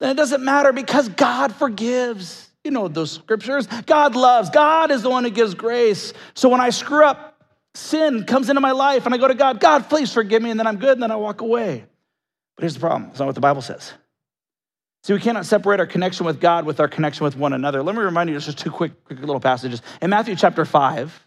then 0.00 0.10
it 0.10 0.16
doesn't 0.16 0.44
matter 0.44 0.72
because 0.72 1.08
God 1.08 1.54
forgives. 1.54 2.50
You 2.62 2.70
know 2.70 2.88
those 2.88 3.12
scriptures. 3.12 3.66
God 3.86 4.16
loves. 4.16 4.50
God 4.50 4.90
is 4.90 5.02
the 5.02 5.10
one 5.10 5.24
who 5.24 5.30
gives 5.30 5.54
grace. 5.54 6.12
So 6.34 6.48
when 6.48 6.60
I 6.60 6.70
screw 6.70 7.04
up, 7.04 7.33
sin 7.74 8.24
comes 8.24 8.48
into 8.48 8.60
my 8.60 8.72
life 8.72 9.06
and 9.06 9.14
I 9.14 9.18
go 9.18 9.28
to 9.28 9.34
God, 9.34 9.60
God, 9.60 9.88
please 9.88 10.12
forgive 10.12 10.42
me, 10.42 10.50
and 10.50 10.58
then 10.58 10.66
I'm 10.66 10.76
good, 10.76 10.92
and 10.92 11.02
then 11.02 11.10
I 11.10 11.16
walk 11.16 11.40
away. 11.40 11.84
But 12.56 12.62
here's 12.62 12.74
the 12.74 12.80
problem 12.80 13.10
it's 13.10 13.18
not 13.18 13.26
what 13.26 13.34
the 13.34 13.40
Bible 13.40 13.62
says. 13.62 13.92
See, 15.02 15.12
we 15.12 15.20
cannot 15.20 15.44
separate 15.44 15.80
our 15.80 15.86
connection 15.86 16.24
with 16.24 16.40
God 16.40 16.64
with 16.64 16.80
our 16.80 16.88
connection 16.88 17.24
with 17.24 17.36
one 17.36 17.52
another. 17.52 17.82
Let 17.82 17.94
me 17.94 18.00
remind 18.00 18.30
you 18.30 18.34
there's 18.34 18.46
just 18.46 18.58
two 18.58 18.70
quick, 18.70 19.04
quick 19.04 19.20
little 19.20 19.40
passages. 19.40 19.82
In 20.00 20.08
Matthew 20.08 20.34
chapter 20.34 20.64
5, 20.64 21.26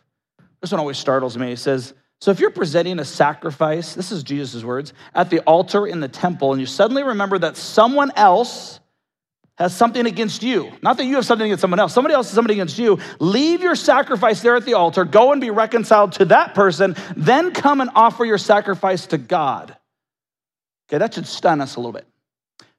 this 0.62 0.72
one 0.72 0.80
always 0.80 0.98
startles 0.98 1.38
me. 1.38 1.52
It 1.52 1.60
says, 1.60 1.94
So 2.20 2.32
if 2.32 2.40
you're 2.40 2.50
presenting 2.50 2.98
a 2.98 3.06
sacrifice, 3.06 3.94
this 3.94 4.12
is 4.12 4.24
Jesus' 4.24 4.64
words, 4.64 4.94
at 5.14 5.30
the 5.30 5.42
altar 5.42 5.86
in 5.86 6.00
the 6.00 6.08
temple, 6.08 6.54
and 6.54 6.60
you 6.60 6.66
suddenly 6.66 7.04
remember 7.04 7.38
that 7.38 7.56
someone 7.56 8.12
else 8.16 8.80
has 9.58 9.76
something 9.76 10.06
against 10.06 10.44
you, 10.44 10.72
not 10.82 10.98
that 10.98 11.06
you 11.06 11.16
have 11.16 11.26
something 11.26 11.46
against 11.46 11.62
someone 11.62 11.80
else, 11.80 11.94
somebody 11.94 12.14
else 12.14 12.28
has 12.28 12.36
something 12.36 12.54
against 12.54 12.78
you, 12.78 13.00
leave 13.20 13.62
your 13.62 13.76
sacrifice 13.76 14.42
there 14.42 14.56
at 14.56 14.66
the 14.66 14.76
altar, 14.76 15.04
go 15.04 15.32
and 15.32 15.42
be 15.42 15.50
reconciled 15.50 16.12
to 16.14 16.26
that 16.26 16.54
person, 16.54 16.96
then 17.16 17.52
come 17.52 17.82
and 17.82 17.90
offer 17.96 18.24
your 18.24 18.38
sacrifice 18.38 19.08
to 19.08 19.18
God. 19.18 19.76
Okay, 20.88 21.00
that 21.00 21.14
should 21.14 21.28
stun 21.28 21.60
us 21.60 21.76
a 21.76 21.80
little 21.80 21.92
bit. 21.92 22.08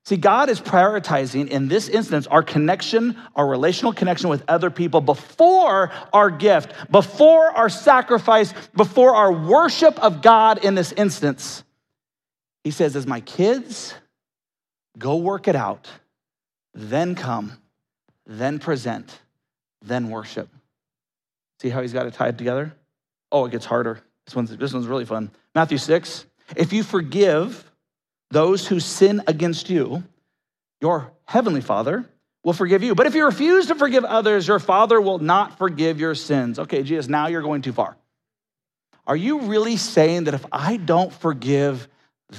See, 0.04 0.16
God 0.16 0.48
is 0.48 0.58
prioritizing 0.58 1.48
in 1.48 1.68
this 1.68 1.86
instance 1.88 2.26
our 2.28 2.42
connection, 2.42 3.14
our 3.36 3.46
relational 3.46 3.92
connection 3.92 4.30
with 4.30 4.42
other 4.48 4.70
people 4.70 5.02
before 5.02 5.90
our 6.14 6.30
gift, 6.30 6.72
before 6.90 7.50
our 7.50 7.68
sacrifice, 7.68 8.54
before 8.74 9.14
our 9.14 9.30
worship 9.30 9.98
of 10.02 10.22
God 10.22 10.64
in 10.64 10.74
this 10.74 10.92
instance. 10.92 11.62
He 12.64 12.70
says, 12.70 12.96
As 12.96 13.06
my 13.06 13.20
kids, 13.20 13.92
go 14.96 15.16
work 15.16 15.46
it 15.46 15.56
out, 15.56 15.88
then 16.78 17.16
come, 17.16 17.52
then 18.24 18.58
present, 18.60 19.20
then 19.82 20.10
worship. 20.10 20.48
See 21.60 21.70
how 21.70 21.82
he's 21.82 21.92
got 21.92 22.06
it 22.06 22.14
tied 22.14 22.38
together? 22.38 22.72
Oh, 23.32 23.44
it 23.46 23.50
gets 23.50 23.66
harder. 23.66 24.00
This 24.24 24.36
one's, 24.36 24.56
this 24.56 24.72
one's 24.72 24.86
really 24.86 25.04
fun. 25.04 25.30
Matthew 25.54 25.78
6. 25.78 26.24
If 26.56 26.72
you 26.72 26.82
forgive, 26.82 27.68
those 28.30 28.66
who 28.66 28.78
sin 28.78 29.22
against 29.26 29.68
you, 29.68 30.04
your 30.80 31.10
heavenly 31.24 31.60
Father 31.60 32.08
will 32.44 32.52
forgive 32.52 32.82
you. 32.82 32.94
But 32.94 33.06
if 33.06 33.14
you 33.14 33.24
refuse 33.26 33.66
to 33.66 33.74
forgive 33.74 34.04
others, 34.04 34.46
your 34.46 34.60
Father 34.60 35.00
will 35.00 35.18
not 35.18 35.58
forgive 35.58 35.98
your 35.98 36.14
sins. 36.14 36.58
Okay, 36.58 36.82
Jesus, 36.84 37.08
now 37.08 37.26
you're 37.26 37.42
going 37.42 37.62
too 37.62 37.72
far. 37.72 37.96
Are 39.06 39.16
you 39.16 39.40
really 39.40 39.76
saying 39.76 40.24
that 40.24 40.34
if 40.34 40.46
I 40.52 40.76
don't 40.76 41.12
forgive 41.12 41.88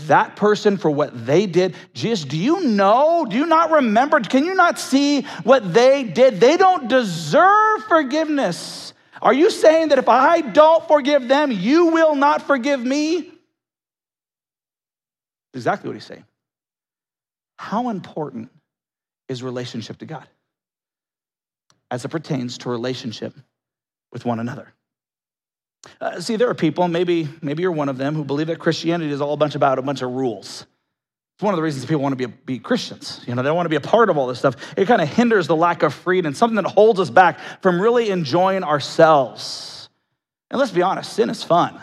that 0.06 0.36
person 0.36 0.78
for 0.78 0.92
what 0.92 1.26
they 1.26 1.48
did, 1.48 1.76
Jesus, 1.94 2.26
do 2.26 2.38
you 2.38 2.62
know? 2.62 3.26
Do 3.28 3.36
you 3.36 3.46
not 3.46 3.72
remember? 3.72 4.20
Can 4.20 4.46
you 4.46 4.54
not 4.54 4.78
see 4.78 5.24
what 5.44 5.74
they 5.74 6.04
did? 6.04 6.40
They 6.40 6.58
don't 6.58 6.88
deserve 6.88 7.84
forgiveness. 7.88 8.94
Are 9.22 9.34
you 9.34 9.50
saying 9.50 9.90
that 9.90 9.98
if 9.98 10.08
I 10.08 10.42
don't 10.42 10.88
forgive 10.88 11.28
them, 11.28 11.52
you 11.52 11.88
will 11.88 12.16
not 12.16 12.44
forgive 12.44 12.84
me? 12.84 13.32
exactly 15.54 15.90
what 15.90 15.96
he's 15.96 16.06
saying. 16.06 16.26
How 17.58 17.90
important 17.90 18.50
is 19.28 19.44
relationship 19.44 19.98
to 19.98 20.06
God 20.06 20.28
as 21.92 22.06
it 22.06 22.10
pertains 22.10 22.60
to 22.60 22.70
relationship 22.70 23.34
with 24.12 24.26
one 24.26 24.40
another? 24.40 24.74
Uh, 26.02 26.20
see, 26.20 26.36
there 26.36 26.50
are 26.50 26.56
people, 26.56 26.88
maybe, 26.88 27.28
maybe 27.42 27.62
you're 27.62 27.72
one 27.72 27.90
of 27.90 27.98
them, 27.98 28.16
who 28.16 28.24
believe 28.24 28.48
that 28.48 28.60
Christianity 28.60 29.12
is 29.12 29.22
all 29.22 29.34
a 29.34 29.38
bunch 29.38 29.56
about 29.56 29.80
a 29.80 29.82
bunch 29.82 30.02
of 30.02 30.12
rules. 30.12 30.66
It's 31.36 31.44
one 31.44 31.54
of 31.54 31.58
the 31.58 31.64
reasons 31.64 31.86
people 31.86 32.02
want 32.02 32.20
to 32.20 32.28
be, 32.28 32.34
be 32.46 32.60
Christians. 32.60 33.24
You 33.26 33.34
know, 33.34 33.42
they 33.42 33.52
want 33.52 33.66
to 33.66 33.70
be 33.70 33.78
a 33.78 33.82
part 33.82 34.10
of 34.10 34.18
all 34.18 34.28
this 34.28 34.40
stuff. 34.40 34.56
It 34.76 34.88
kind 34.88 35.02
of 35.02 35.08
hinders 35.08 35.48
the 35.48 35.56
lack 35.56 35.84
of 35.84 35.94
freedom, 35.94 36.34
something 36.34 36.58
that 36.58 36.66
holds 36.66 37.00
us 37.00 37.10
back 37.10 37.40
from 37.62 37.80
really 37.82 38.10
enjoying 38.10 38.64
ourselves. 38.64 39.90
And 40.52 40.60
let's 40.60 40.72
be 40.72 40.82
honest, 40.82 41.14
sin 41.14 41.30
is 41.30 41.44
fun. 41.44 41.80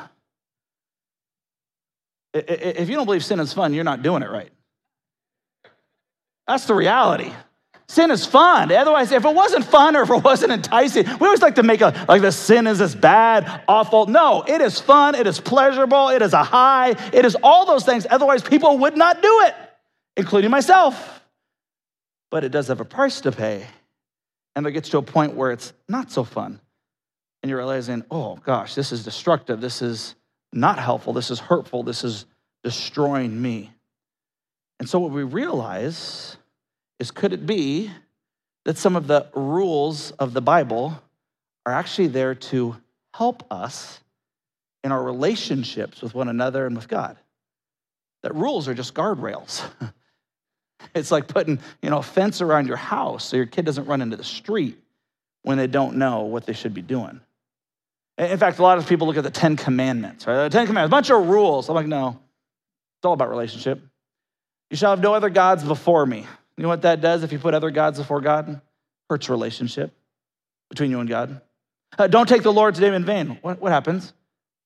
If 2.34 2.90
you 2.90 2.96
don't 2.96 3.06
believe 3.06 3.24
sin 3.24 3.40
is 3.40 3.54
fun, 3.54 3.72
you're 3.72 3.82
not 3.82 4.02
doing 4.02 4.22
it 4.22 4.30
right. 4.30 4.50
That's 6.46 6.66
the 6.66 6.74
reality. 6.74 7.32
Sin 7.88 8.10
is 8.10 8.26
fun. 8.26 8.72
Otherwise, 8.72 9.12
if 9.12 9.24
it 9.24 9.34
wasn't 9.34 9.64
fun 9.64 9.94
or 9.94 10.02
if 10.02 10.10
it 10.10 10.24
wasn't 10.24 10.52
enticing, 10.52 11.04
we 11.04 11.26
always 11.26 11.40
like 11.40 11.54
to 11.54 11.62
make 11.62 11.80
a 11.80 12.04
like 12.08 12.20
the 12.20 12.32
sin 12.32 12.66
is 12.66 12.78
this 12.78 12.94
bad, 12.94 13.62
awful. 13.68 14.06
No, 14.06 14.42
it 14.42 14.60
is 14.60 14.80
fun, 14.80 15.14
it 15.14 15.26
is 15.26 15.38
pleasurable, 15.38 16.08
it 16.08 16.20
is 16.20 16.32
a 16.32 16.42
high, 16.42 16.90
it 17.12 17.24
is 17.24 17.36
all 17.42 17.64
those 17.64 17.84
things. 17.84 18.06
Otherwise, 18.10 18.42
people 18.42 18.78
would 18.78 18.96
not 18.96 19.22
do 19.22 19.42
it, 19.44 19.54
including 20.16 20.50
myself. 20.50 21.22
But 22.30 22.42
it 22.42 22.50
does 22.50 22.66
have 22.68 22.80
a 22.80 22.84
price 22.84 23.20
to 23.20 23.30
pay. 23.30 23.66
And 24.56 24.66
it 24.66 24.72
gets 24.72 24.88
to 24.88 24.98
a 24.98 25.02
point 25.02 25.34
where 25.34 25.52
it's 25.52 25.72
not 25.88 26.10
so 26.10 26.24
fun. 26.24 26.60
And 27.42 27.50
you're 27.50 27.58
realizing, 27.58 28.04
oh 28.10 28.36
gosh, 28.36 28.74
this 28.74 28.90
is 28.90 29.04
destructive. 29.04 29.60
This 29.60 29.80
is 29.80 30.16
not 30.52 30.80
helpful. 30.80 31.12
This 31.12 31.30
is 31.30 31.38
hurtful. 31.38 31.84
This 31.84 32.02
is 32.02 32.26
destroying 32.64 33.40
me. 33.40 33.70
And 34.80 34.88
so, 34.88 34.98
what 34.98 35.12
we 35.12 35.22
realize 35.22 36.36
is 36.98 37.10
could 37.10 37.32
it 37.32 37.46
be 37.46 37.90
that 38.64 38.78
some 38.78 38.96
of 38.96 39.06
the 39.06 39.28
rules 39.34 40.10
of 40.12 40.32
the 40.32 40.40
Bible 40.40 41.00
are 41.64 41.72
actually 41.72 42.08
there 42.08 42.34
to 42.34 42.76
help 43.14 43.44
us 43.50 44.00
in 44.84 44.92
our 44.92 45.02
relationships 45.02 46.02
with 46.02 46.14
one 46.14 46.28
another 46.28 46.66
and 46.66 46.76
with 46.76 46.88
God? 46.88 47.16
That 48.22 48.34
rules 48.34 48.66
are 48.68 48.74
just 48.74 48.94
guardrails. 48.94 49.62
it's 50.94 51.10
like 51.10 51.28
putting, 51.28 51.58
you 51.82 51.90
know, 51.90 51.98
a 51.98 52.02
fence 52.02 52.40
around 52.40 52.66
your 52.66 52.76
house 52.76 53.24
so 53.24 53.36
your 53.36 53.46
kid 53.46 53.64
doesn't 53.64 53.86
run 53.86 54.02
into 54.02 54.16
the 54.16 54.24
street 54.24 54.78
when 55.42 55.58
they 55.58 55.66
don't 55.66 55.96
know 55.96 56.22
what 56.22 56.46
they 56.46 56.52
should 56.52 56.74
be 56.74 56.82
doing. 56.82 57.20
In 58.18 58.38
fact, 58.38 58.58
a 58.58 58.62
lot 58.62 58.78
of 58.78 58.88
people 58.88 59.06
look 59.06 59.18
at 59.18 59.24
the 59.24 59.30
Ten 59.30 59.56
Commandments, 59.56 60.26
right? 60.26 60.44
The 60.44 60.50
Ten 60.50 60.66
Commandments, 60.66 60.90
a 60.90 60.96
bunch 60.96 61.10
of 61.10 61.28
rules. 61.28 61.68
I'm 61.68 61.74
like, 61.74 61.86
no, 61.86 62.08
it's 62.08 63.04
all 63.04 63.12
about 63.12 63.28
relationship. 63.28 63.80
You 64.70 64.76
shall 64.76 64.90
have 64.90 65.00
no 65.00 65.14
other 65.14 65.28
gods 65.28 65.62
before 65.62 66.04
me. 66.04 66.26
You 66.56 66.62
know 66.62 66.68
what 66.68 66.82
that 66.82 67.00
does 67.00 67.22
if 67.22 67.32
you 67.32 67.38
put 67.38 67.54
other 67.54 67.70
gods 67.70 67.98
before 67.98 68.20
God? 68.20 68.60
Hurts 69.10 69.28
relationship 69.28 69.92
between 70.70 70.90
you 70.90 71.00
and 71.00 71.08
God. 71.08 71.40
Uh, 71.98 72.06
don't 72.06 72.28
take 72.28 72.42
the 72.42 72.52
Lord's 72.52 72.80
name 72.80 72.94
in 72.94 73.04
vain. 73.04 73.38
What, 73.42 73.60
what 73.60 73.72
happens? 73.72 74.12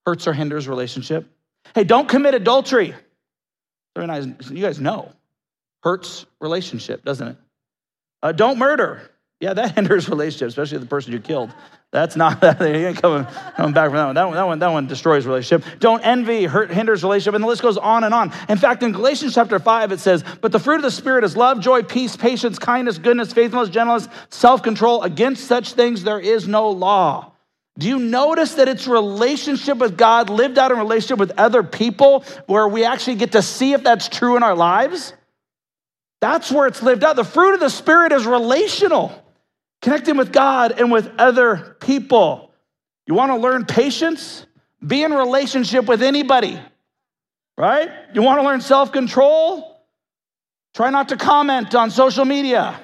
Hurts 0.07 0.27
or 0.27 0.33
hinders 0.33 0.67
relationship. 0.67 1.27
Hey, 1.75 1.85
don't 1.85 2.09
commit 2.09 2.35
adultery. 2.35 2.95
You 3.97 4.07
guys 4.07 4.81
know. 4.81 5.13
Hurts 5.83 6.27
relationship, 6.41 7.05
doesn't 7.05 7.29
it? 7.29 7.37
Uh, 8.23 8.33
don't 8.33 8.59
murder. 8.59 9.03
Yeah, 9.41 9.55
that 9.55 9.75
hinders 9.75 10.09
relationship, 10.09 10.49
especially 10.49 10.79
the 10.79 10.87
person 10.87 11.13
you 11.13 11.21
killed. 11.21 11.53
That's 11.91 12.15
not 12.15 12.41
that. 12.43 12.63
Ain't 12.63 13.03
coming, 13.03 13.25
coming 13.57 13.73
back 13.73 13.89
from 13.89 13.97
that 13.97 14.07
one. 14.07 14.15
That 14.15 14.25
one, 14.27 14.35
that 14.35 14.47
one, 14.47 14.59
that 14.61 14.73
one 14.73 14.87
destroys 14.87 15.27
relationship. 15.27 15.81
Don't 15.81 16.03
envy, 16.03 16.45
hurt, 16.45 16.71
hinders 16.71 17.03
relationship, 17.03 17.35
and 17.35 17.43
the 17.43 17.49
list 17.49 17.63
goes 17.63 17.79
on 17.79 18.05
and 18.05 18.15
on. 18.15 18.33
In 18.49 18.59
fact, 18.59 18.83
in 18.83 18.93
Galatians 18.93 19.35
chapter 19.35 19.59
5, 19.59 19.93
it 19.93 19.99
says, 19.99 20.23
But 20.41 20.53
the 20.53 20.61
fruit 20.61 20.77
of 20.77 20.83
the 20.83 20.91
Spirit 20.91 21.25
is 21.25 21.37
love, 21.37 21.61
joy, 21.61 21.83
peace, 21.83 22.17
patience, 22.17 22.59
kindness, 22.59 22.99
goodness, 22.99 23.33
faithfulness, 23.33 23.71
gentleness, 23.71 24.09
self 24.29 24.63
control. 24.63 25.03
Against 25.03 25.47
such 25.47 25.73
things 25.73 26.05
there 26.05 26.21
is 26.21 26.47
no 26.47 26.71
law. 26.71 27.33
Do 27.79 27.89
you 27.89 27.99
notice 27.99 28.55
that 28.55 28.69
it's 28.69 28.87
relationship 28.87 29.79
with 29.79 29.97
God 29.97 30.29
lived 30.29 30.59
out 30.59 30.71
in 30.71 30.77
relationship 30.77 31.19
with 31.19 31.33
other 31.39 31.63
people 31.63 32.25
where 32.47 32.69
we 32.69 32.85
actually 32.85 33.17
get 33.17 33.33
to 33.33 33.43
see 33.43 33.73
if 33.73 33.83
that's 33.83 34.09
true 34.09 34.37
in 34.37 34.43
our 34.43 34.55
lives? 34.55 35.15
That's 36.21 36.53
where 36.53 36.67
it's 36.67 36.83
lived 36.83 37.03
out. 37.03 37.17
The 37.17 37.25
fruit 37.25 37.55
of 37.55 37.61
the 37.61 37.71
Spirit 37.71 38.13
is 38.13 38.27
relational 38.27 39.25
connecting 39.83 40.17
with 40.17 40.33
God 40.33 40.73
and 40.73 40.91
with 40.91 41.11
other 41.19 41.77
people. 41.81 42.53
You 43.07 43.15
want 43.15 43.33
to 43.33 43.37
learn 43.37 43.65
patience? 43.65 44.47
Be 44.87 45.03
in 45.03 45.13
relationship 45.13 45.87
with 45.87 46.03
anybody, 46.03 46.59
right? 47.59 47.91
You 48.15 48.23
want 48.23 48.41
to 48.41 48.47
learn 48.47 48.61
self 48.61 48.93
control? 48.93 49.67
Try 50.75 50.91
not 50.91 51.09
to 51.09 51.17
comment 51.17 51.75
on 51.75 51.91
social 51.91 52.25
media. 52.25 52.81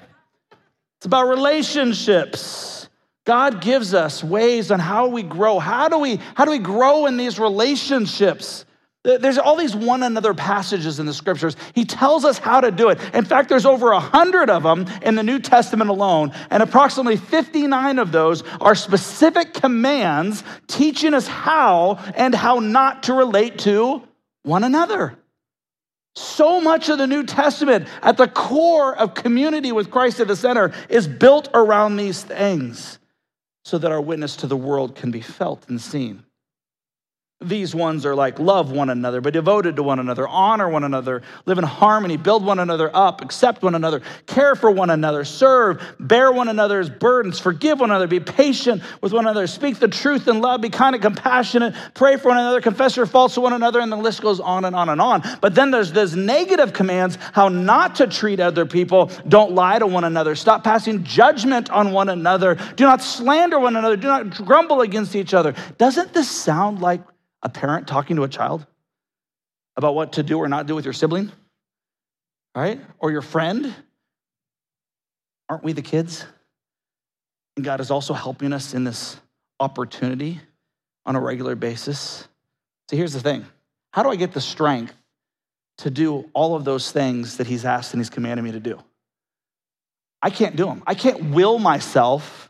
It's 0.99 1.07
about 1.07 1.29
relationships. 1.29 2.89
God 3.25 3.61
gives 3.61 3.95
us 3.95 4.23
ways 4.23 4.71
on 4.71 4.79
how 4.79 5.09
we 5.09 5.23
grow. 5.23 5.59
How 5.59 5.89
do 5.89 5.99
we, 5.99 6.21
how 6.35 6.45
do 6.45 6.51
we 6.51 6.59
grow 6.59 7.07
in 7.07 7.17
these 7.17 7.39
relationships? 7.39 8.66
There's 9.07 9.39
all 9.39 9.55
these 9.55 9.77
one 9.77 10.03
another 10.03 10.35
passages 10.35 10.99
in 10.99 11.07
the 11.07 11.15
scriptures. 11.15 11.57
He 11.75 11.85
tells 11.85 12.25
us 12.25 12.39
how 12.39 12.61
to 12.61 12.73
do 12.73 12.89
it. 12.89 12.99
In 13.15 13.25
fact, 13.25 13.49
there's 13.49 13.65
over 13.65 13.93
a 13.93 14.01
hundred 14.01 14.51
of 14.51 14.65
them 14.65 14.87
in 15.01 15.15
the 15.15 15.23
New 15.23 15.39
Testament 15.39 15.91
alone, 15.91 16.33
and 16.51 16.61
approximately 16.61 17.17
59 17.17 18.01
of 18.01 18.11
those 18.11 18.43
are 18.61 18.75
specific 18.75 19.55
commands 19.55 20.43
teaching 20.67 21.15
us 21.15 21.29
how 21.29 22.03
and 22.17 22.35
how 22.35 22.59
not 22.59 23.05
to 23.05 23.13
relate 23.13 23.61
to 23.61 24.03
one 24.43 24.65
another. 24.65 25.17
So 26.17 26.61
much 26.61 26.89
of 26.89 26.99
the 26.99 27.07
New 27.07 27.25
Testament 27.25 27.87
at 28.03 28.17
the 28.17 28.27
core 28.27 28.97
of 28.97 29.15
community 29.15 29.71
with 29.71 29.93
Christ 29.93 30.19
at 30.19 30.27
the 30.27 30.35
center 30.35 30.73
is 30.89 31.07
built 31.07 31.49
around 31.55 31.97
these 31.97 32.25
things 32.25 32.99
so 33.65 33.79
that 33.79 33.93
our 33.93 34.01
witness 34.01 34.35
to 34.37 34.49
the 34.49 34.57
world 34.57 34.97
can 34.97 35.13
be 35.13 35.21
felt 35.21 35.69
and 35.69 35.81
seen. 35.81 36.25
These 37.43 37.75
ones 37.75 38.07
are 38.07 38.15
like 38.15 38.39
love 38.39 38.73
one 38.73 38.89
another, 38.89 39.21
be 39.21 39.31
devoted 39.31 39.77
to 39.77 39.83
one 39.83 39.99
another, 39.99 40.27
honor 40.27 40.71
one 40.71 40.85
another, 40.85 41.21
live 41.45 41.59
in 41.59 41.65
harmony, 41.65 42.17
build 42.17 42.43
one 42.43 42.59
another 42.59 42.91
up, 42.95 43.21
accept 43.21 43.63
one 43.63 43.75
another, 43.75 44.01
care 44.25 44.57
for 44.57 44.71
one 44.71 44.89
another, 44.89 45.23
serve, 45.23 45.83
bear 46.01 46.33
one 46.33 46.49
another's 46.49 46.89
burdens, 46.89 47.39
forgive 47.39 47.79
one 47.79 47.91
another, 47.91 48.07
be 48.07 48.21
patient 48.21 48.83
with 49.03 49.13
one 49.13 49.27
another, 49.27 49.47
speak 49.47 49.79
the 49.79 49.87
truth 49.87 50.29
in 50.29 50.41
love, 50.41 50.63
be 50.63 50.71
kind 50.71 50.95
and 50.95 51.03
compassionate, 51.03 51.75
pray 51.93 52.17
for 52.17 52.29
one 52.29 52.39
another, 52.39 52.63
confess 52.63 52.97
your 52.97 53.05
faults 53.05 53.35
to 53.35 53.43
one 53.43 53.53
another, 53.53 53.81
and 53.81 53.93
the 53.93 53.97
list 53.97 54.23
goes 54.23 54.41
on 54.41 54.65
and 54.65 54.75
on 54.75 54.89
and 54.89 54.99
on. 54.99 55.23
But 55.43 55.55
then 55.55 55.71
there's 55.71 55.93
those 55.93 56.17
negative 56.17 56.73
commands 56.73 57.19
how 57.35 57.51
not 57.51 57.97
to 57.97 58.07
treat 58.07 58.41
other 58.41 58.65
people. 58.65 59.11
Don't 59.29 59.53
lie 59.53 59.79
to 59.79 59.87
one 59.87 60.05
another, 60.05 60.37
stop 60.37 60.65
passing 60.65 61.05
judgment 61.05 61.69
on 61.69 61.93
one 61.93 62.09
another, 62.09 62.55
do 62.77 62.85
not 62.85 63.03
slander 63.03 63.59
one 63.59 63.77
another, 63.77 63.99
do 63.99 64.07
not 64.07 64.31
grumble 64.31 64.81
against 64.81 65.15
each 65.15 65.35
other. 65.35 65.55
Doesn't 65.77 66.15
this 66.15 66.31
sound 66.31 66.81
like 66.81 67.03
a 67.47 67.49
parent 67.49 67.87
talking 67.87 68.17
to 68.17 68.25
a 68.25 68.29
child 68.29 68.67
about 69.77 69.95
what 69.95 70.15
to 70.15 70.25
do 70.25 70.39
or 70.39 70.49
not 70.49 70.67
do 70.67 70.75
with 70.75 70.85
your 70.85 70.93
sibling, 70.93 71.31
right? 72.57 72.81
Or 72.99 73.13
your 73.13 73.23
friend. 73.23 73.73
Aren't 75.49 75.63
we 75.63 75.73
the 75.73 75.81
kids? 75.81 76.25
And 77.55 77.65
God 77.65 77.81
is 77.81 77.93
also 77.93 78.15
helping 78.15 78.53
us 78.53 78.75
in 78.75 78.83
this 78.83 79.17
opportunity 79.61 80.41
on 81.07 81.15
a 81.15 81.21
regular 81.21 81.55
basis. 81.55 82.27
So 82.91 82.97
here's 82.97 83.13
the 83.13 83.21
thing 83.21 83.47
how 83.93 84.03
do 84.03 84.11
I 84.11 84.17
get 84.17 84.33
the 84.33 84.41
strength 84.41 84.95
to 85.79 85.89
do 85.89 86.29
all 86.33 86.57
of 86.57 86.65
those 86.65 86.91
things 86.91 87.37
that 87.37 87.47
He's 87.47 87.65
asked 87.65 87.95
and 87.95 88.01
He's 88.01 88.11
commanded 88.11 88.43
me 88.43 88.51
to 88.53 88.61
do? 88.61 88.83
I 90.21 90.31
can't 90.31 90.57
do 90.57 90.65
them. 90.65 90.83
I 90.85 90.97
can't 90.97 91.31
will 91.31 91.61
myself 91.61 92.46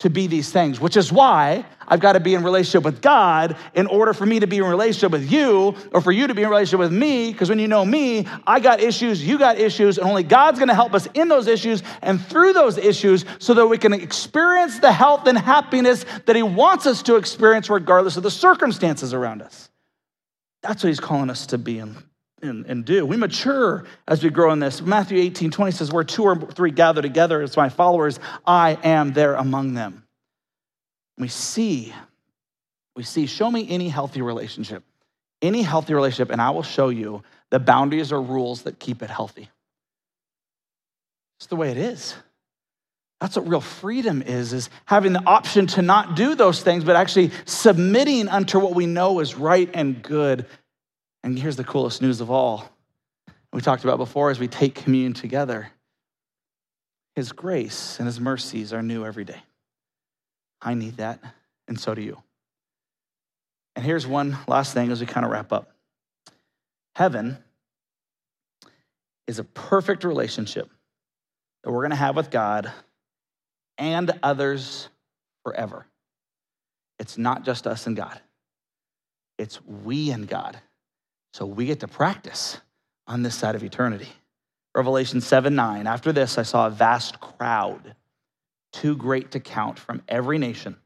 to 0.00 0.10
be 0.10 0.26
these 0.26 0.52
things, 0.52 0.78
which 0.78 0.96
is 0.96 1.10
why 1.10 1.64
I've 1.88 2.00
got 2.00 2.12
to 2.12 2.20
be 2.20 2.34
in 2.34 2.44
relationship 2.44 2.84
with 2.84 3.00
God 3.00 3.56
in 3.74 3.86
order 3.86 4.12
for 4.12 4.26
me 4.26 4.40
to 4.40 4.46
be 4.46 4.58
in 4.58 4.64
relationship 4.64 5.10
with 5.10 5.30
you 5.30 5.74
or 5.92 6.02
for 6.02 6.12
you 6.12 6.26
to 6.26 6.34
be 6.34 6.42
in 6.42 6.50
relationship 6.50 6.80
with 6.80 6.92
me. 6.92 7.32
Because 7.32 7.48
when 7.48 7.58
you 7.58 7.68
know 7.68 7.84
me, 7.84 8.26
I 8.46 8.60
got 8.60 8.80
issues, 8.80 9.26
you 9.26 9.38
got 9.38 9.58
issues, 9.58 9.96
and 9.96 10.06
only 10.06 10.22
God's 10.22 10.58
going 10.58 10.68
to 10.68 10.74
help 10.74 10.92
us 10.92 11.08
in 11.14 11.28
those 11.28 11.46
issues 11.46 11.82
and 12.02 12.20
through 12.20 12.52
those 12.52 12.76
issues 12.76 13.24
so 13.38 13.54
that 13.54 13.66
we 13.66 13.78
can 13.78 13.94
experience 13.94 14.80
the 14.80 14.92
health 14.92 15.26
and 15.26 15.38
happiness 15.38 16.04
that 16.26 16.36
He 16.36 16.42
wants 16.42 16.86
us 16.86 17.02
to 17.04 17.16
experience 17.16 17.70
regardless 17.70 18.18
of 18.18 18.22
the 18.22 18.30
circumstances 18.30 19.14
around 19.14 19.40
us. 19.40 19.70
That's 20.62 20.82
what 20.82 20.88
He's 20.88 21.00
calling 21.00 21.30
us 21.30 21.46
to 21.46 21.58
be 21.58 21.78
in 21.78 21.96
and, 22.46 22.66
and 22.66 22.84
do. 22.84 23.04
We 23.04 23.16
mature 23.16 23.84
as 24.06 24.22
we 24.22 24.30
grow 24.30 24.52
in 24.52 24.58
this. 24.58 24.80
Matthew 24.80 25.18
18, 25.18 25.50
20 25.50 25.72
says, 25.72 25.92
Where 25.92 26.04
two 26.04 26.24
or 26.24 26.36
three 26.36 26.70
gather 26.70 27.02
together 27.02 27.42
as 27.42 27.56
my 27.56 27.68
followers, 27.68 28.18
I 28.46 28.78
am 28.82 29.12
there 29.12 29.34
among 29.34 29.74
them. 29.74 30.04
We 31.18 31.28
see, 31.28 31.92
we 32.94 33.02
see, 33.02 33.26
show 33.26 33.50
me 33.50 33.66
any 33.68 33.88
healthy 33.88 34.22
relationship, 34.22 34.84
any 35.40 35.62
healthy 35.62 35.94
relationship, 35.94 36.30
and 36.30 36.40
I 36.40 36.50
will 36.50 36.62
show 36.62 36.88
you 36.88 37.22
the 37.50 37.58
boundaries 37.58 38.12
or 38.12 38.20
rules 38.20 38.62
that 38.62 38.78
keep 38.78 39.02
it 39.02 39.10
healthy. 39.10 39.48
It's 41.38 41.46
the 41.46 41.56
way 41.56 41.70
it 41.70 41.78
is. 41.78 42.14
That's 43.20 43.36
what 43.36 43.48
real 43.48 43.60
freedom 43.60 44.20
is, 44.20 44.52
is 44.52 44.68
having 44.84 45.14
the 45.14 45.24
option 45.24 45.66
to 45.68 45.82
not 45.82 46.16
do 46.16 46.34
those 46.34 46.62
things, 46.62 46.84
but 46.84 46.96
actually 46.96 47.30
submitting 47.46 48.28
unto 48.28 48.58
what 48.58 48.74
we 48.74 48.84
know 48.84 49.20
is 49.20 49.36
right 49.36 49.70
and 49.72 50.02
good 50.02 50.44
and 51.26 51.36
here's 51.36 51.56
the 51.56 51.64
coolest 51.64 52.00
news 52.00 52.20
of 52.20 52.30
all 52.30 52.70
we 53.52 53.60
talked 53.60 53.82
about 53.82 53.98
before 53.98 54.30
as 54.30 54.38
we 54.38 54.46
take 54.46 54.76
communion 54.76 55.12
together 55.12 55.72
His 57.16 57.32
grace 57.32 57.98
and 57.98 58.06
His 58.06 58.20
mercies 58.20 58.72
are 58.72 58.80
new 58.80 59.04
every 59.04 59.24
day. 59.24 59.42
I 60.62 60.74
need 60.74 60.98
that, 60.98 61.20
and 61.66 61.80
so 61.80 61.96
do 61.96 62.00
you. 62.00 62.22
And 63.74 63.84
here's 63.84 64.06
one 64.06 64.38
last 64.46 64.72
thing 64.72 64.92
as 64.92 65.00
we 65.00 65.06
kind 65.06 65.26
of 65.26 65.32
wrap 65.32 65.52
up 65.52 65.72
Heaven 66.94 67.38
is 69.26 69.40
a 69.40 69.44
perfect 69.44 70.04
relationship 70.04 70.70
that 71.64 71.72
we're 71.72 71.82
going 71.82 71.90
to 71.90 71.96
have 71.96 72.14
with 72.14 72.30
God 72.30 72.70
and 73.78 74.16
others 74.22 74.88
forever. 75.42 75.86
It's 77.00 77.18
not 77.18 77.44
just 77.44 77.66
us 77.66 77.88
and 77.88 77.96
God, 77.96 78.20
it's 79.38 79.60
we 79.64 80.12
and 80.12 80.28
God. 80.28 80.60
So 81.36 81.44
we 81.44 81.66
get 81.66 81.80
to 81.80 81.86
practice 81.86 82.58
on 83.06 83.22
this 83.22 83.34
side 83.34 83.56
of 83.56 83.62
eternity. 83.62 84.08
Revelation 84.74 85.20
7 85.20 85.54
9. 85.54 85.86
After 85.86 86.10
this, 86.10 86.38
I 86.38 86.44
saw 86.44 86.66
a 86.66 86.70
vast 86.70 87.20
crowd, 87.20 87.94
too 88.72 88.96
great 88.96 89.32
to 89.32 89.40
count, 89.40 89.78
from 89.78 90.00
every 90.08 90.38
nation 90.38 90.76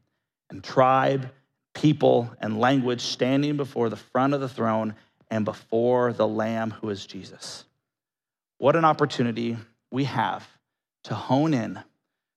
and 0.49 0.61
tribe, 0.61 1.31
people, 1.73 2.29
and 2.41 2.59
language 2.59 2.99
standing 2.99 3.55
before 3.55 3.87
the 3.87 3.95
front 3.95 4.33
of 4.33 4.41
the 4.41 4.49
throne 4.49 4.95
and 5.29 5.45
before 5.45 6.11
the 6.11 6.27
Lamb 6.27 6.71
who 6.71 6.89
is 6.89 7.05
Jesus. 7.05 7.63
What 8.57 8.75
an 8.75 8.83
opportunity 8.83 9.55
we 9.89 10.03
have 10.03 10.45
to 11.05 11.15
hone 11.15 11.53
in 11.53 11.79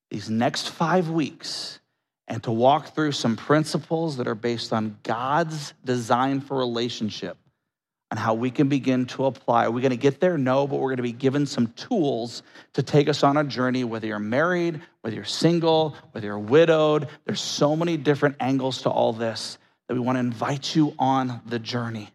these 0.09 0.29
next 0.29 0.69
five 0.69 1.09
weeks 1.09 1.81
and 2.29 2.41
to 2.43 2.51
walk 2.53 2.95
through 2.95 3.11
some 3.11 3.35
principles 3.35 4.15
that 4.15 4.27
are 4.29 4.35
based 4.35 4.71
on 4.71 4.99
God's 5.03 5.73
design 5.83 6.39
for 6.39 6.57
relationship 6.57 7.37
on 8.15 8.21
how 8.21 8.33
we 8.33 8.49
can 8.49 8.69
begin 8.69 9.05
to 9.05 9.25
apply. 9.25 9.65
Are 9.65 9.71
we 9.71 9.81
going 9.81 9.91
to 9.91 9.97
get 9.97 10.21
there? 10.21 10.37
No, 10.37 10.67
but 10.67 10.77
we're 10.77 10.91
going 10.91 10.97
to 10.97 11.03
be 11.03 11.11
given 11.11 11.45
some 11.45 11.67
tools 11.73 12.43
to 12.73 12.81
take 12.81 13.09
us 13.09 13.23
on 13.23 13.35
a 13.35 13.43
journey, 13.43 13.83
whether 13.83 14.07
you're 14.07 14.19
married, 14.19 14.81
whether 15.01 15.17
you're 15.17 15.25
single, 15.25 15.97
whether 16.11 16.27
you're 16.27 16.39
widowed. 16.39 17.09
There's 17.25 17.41
so 17.41 17.75
many 17.75 17.97
different 17.97 18.37
angles 18.39 18.83
to 18.83 18.89
all 18.89 19.11
this 19.11 19.57
that 19.87 19.95
we 19.95 19.99
want 19.99 20.15
to 20.15 20.21
invite 20.21 20.73
you 20.73 20.95
on 20.97 21.41
the 21.45 21.59
journey. 21.59 22.09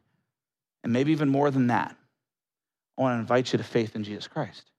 And 0.82 0.92
maybe 0.92 1.12
even 1.12 1.28
more 1.28 1.50
than 1.50 1.66
that, 1.66 1.94
I 2.96 3.02
want 3.02 3.16
to 3.16 3.20
invite 3.20 3.52
you 3.52 3.58
to 3.58 3.64
faith 3.64 3.94
in 3.94 4.02
Jesus 4.02 4.26
Christ. 4.26 4.70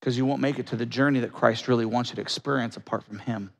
Because 0.00 0.16
you 0.16 0.24
won't 0.24 0.40
make 0.40 0.60
it 0.60 0.68
to 0.68 0.76
the 0.76 0.86
journey 0.86 1.20
that 1.20 1.32
Christ 1.32 1.66
really 1.66 1.86
wants 1.86 2.10
you 2.10 2.16
to 2.16 2.22
experience 2.22 2.76
apart 2.76 3.02
from 3.02 3.18
Him. 3.18 3.52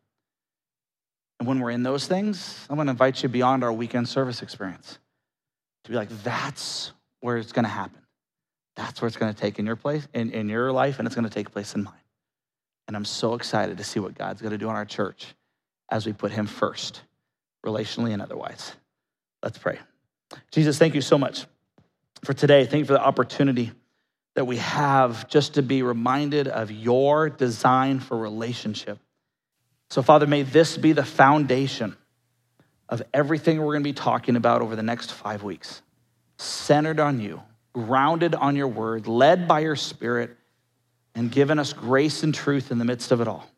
And 1.41 1.49
when 1.49 1.59
we're 1.59 1.71
in 1.71 1.83
those 1.83 2.07
things, 2.07 2.65
I'm 2.71 2.77
going 2.77 2.87
to 2.87 2.93
invite 2.93 3.25
you 3.25 3.29
beyond 3.29 3.65
our 3.65 3.73
weekend 3.73 4.09
service 4.09 4.41
experience 4.41 4.99
to 5.85 5.90
be 5.90 5.97
like, 5.97 6.11
that's 6.23 6.92
where 7.21 7.37
it's 7.37 7.53
going 7.53 7.64
to 7.64 7.71
happen. 7.71 8.01
That's 8.77 9.01
where 9.01 9.07
it's 9.07 9.16
going 9.16 9.33
to 9.33 9.38
take 9.38 9.59
in 9.59 9.66
your 9.66 9.77
place, 9.77 10.07
in, 10.14 10.31
in 10.31 10.49
your 10.49 10.73
life, 10.73 10.99
and 10.99 11.07
it's 11.07 11.14
going 11.14 11.29
to 11.29 11.35
take 11.35 11.51
place 11.51 11.75
in 11.75 11.85
mine. 11.85 11.95
And 12.88 12.97
I'm 12.97 13.05
so 13.05 13.35
excited 13.35 13.79
to 13.79 13.85
see 13.85 14.01
what 14.01 14.16
God's 14.16 14.40
going 14.40 14.53
to 14.53 14.59
do 14.59 14.68
in 14.68 14.77
our 14.77 14.85
church 14.85 15.35
as 15.90 16.07
we 16.07 16.12
put 16.12 16.33
Him 16.33 16.47
first, 16.47 17.03
relationally 17.64 18.12
and 18.12 18.23
otherwise. 18.23 18.75
Let's 19.42 19.59
pray. 19.59 19.79
Jesus, 20.51 20.79
thank 20.79 20.95
you 20.95 21.01
so 21.01 21.18
much 21.18 21.47
for 22.25 22.33
today. 22.33 22.64
Thank 22.64 22.81
you 22.81 22.87
for 22.87 22.95
the 22.95 23.05
opportunity 23.05 23.73
that 24.35 24.47
we 24.47 24.57
have 24.57 25.29
just 25.29 25.55
to 25.55 25.62
be 25.62 25.83
reminded 25.83 26.49
of 26.49 26.71
your 26.71 27.29
design 27.29 28.01
for 28.01 28.16
relationship. 28.16 28.99
So, 29.90 30.03
Father, 30.03 30.27
may 30.27 30.42
this 30.42 30.79
be 30.79 30.92
the 30.92 31.05
foundation 31.05 31.97
of 32.93 33.03
everything 33.15 33.59
we're 33.59 33.73
going 33.73 33.83
to 33.83 33.89
be 33.89 33.95
talking 33.95 34.37
about 34.37 34.61
over 34.61 34.77
the 34.77 34.83
next 34.83 35.13
five 35.13 35.43
weeks, 35.43 35.81
centered 36.37 37.01
on 37.01 37.21
you, 37.21 37.43
grounded 37.73 38.35
on 38.35 38.55
your 38.55 38.69
word, 38.69 39.09
led 39.09 39.49
by 39.49 39.61
your 39.61 39.77
spirit, 39.77 40.37
and 41.15 41.33
given 41.33 41.59
us 41.59 41.73
grace 41.73 42.23
and 42.23 42.35
truth 42.35 42.71
in 42.71 42.77
the 42.77 42.85
midst 42.85 43.11
of 43.11 43.23
it 43.23 43.29
all. 43.29 43.49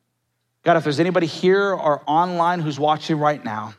God, 0.62 0.76
if 0.76 0.84
there's 0.84 1.00
anybody 1.00 1.26
here 1.26 1.74
or 1.74 2.00
online 2.06 2.60
who's 2.60 2.78
watching 2.78 3.18
right 3.18 3.44
now 3.44 3.74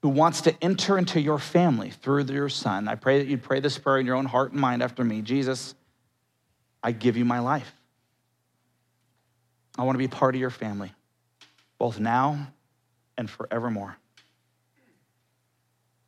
who 0.00 0.08
wants 0.08 0.40
to 0.40 0.64
enter 0.64 0.96
into 0.96 1.20
your 1.20 1.38
family 1.38 1.90
through 1.90 2.24
your 2.24 2.48
son, 2.48 2.88
I 2.88 2.94
pray 2.94 3.18
that 3.18 3.26
you'd 3.26 3.42
pray 3.42 3.60
this 3.60 3.76
prayer 3.76 3.98
in 3.98 4.06
your 4.06 4.16
own 4.16 4.24
heart 4.24 4.52
and 4.52 4.60
mind 4.60 4.82
after 4.82 5.04
me. 5.04 5.20
Jesus, 5.20 5.74
I 6.82 6.92
give 6.92 7.18
you 7.18 7.26
my 7.26 7.40
life. 7.40 7.70
I 9.76 9.84
want 9.84 9.96
to 9.96 9.98
be 9.98 10.08
part 10.08 10.34
of 10.34 10.40
your 10.40 10.50
family, 10.50 10.94
both 11.76 12.00
now 12.00 12.48
and 13.18 13.28
forevermore. 13.28 13.98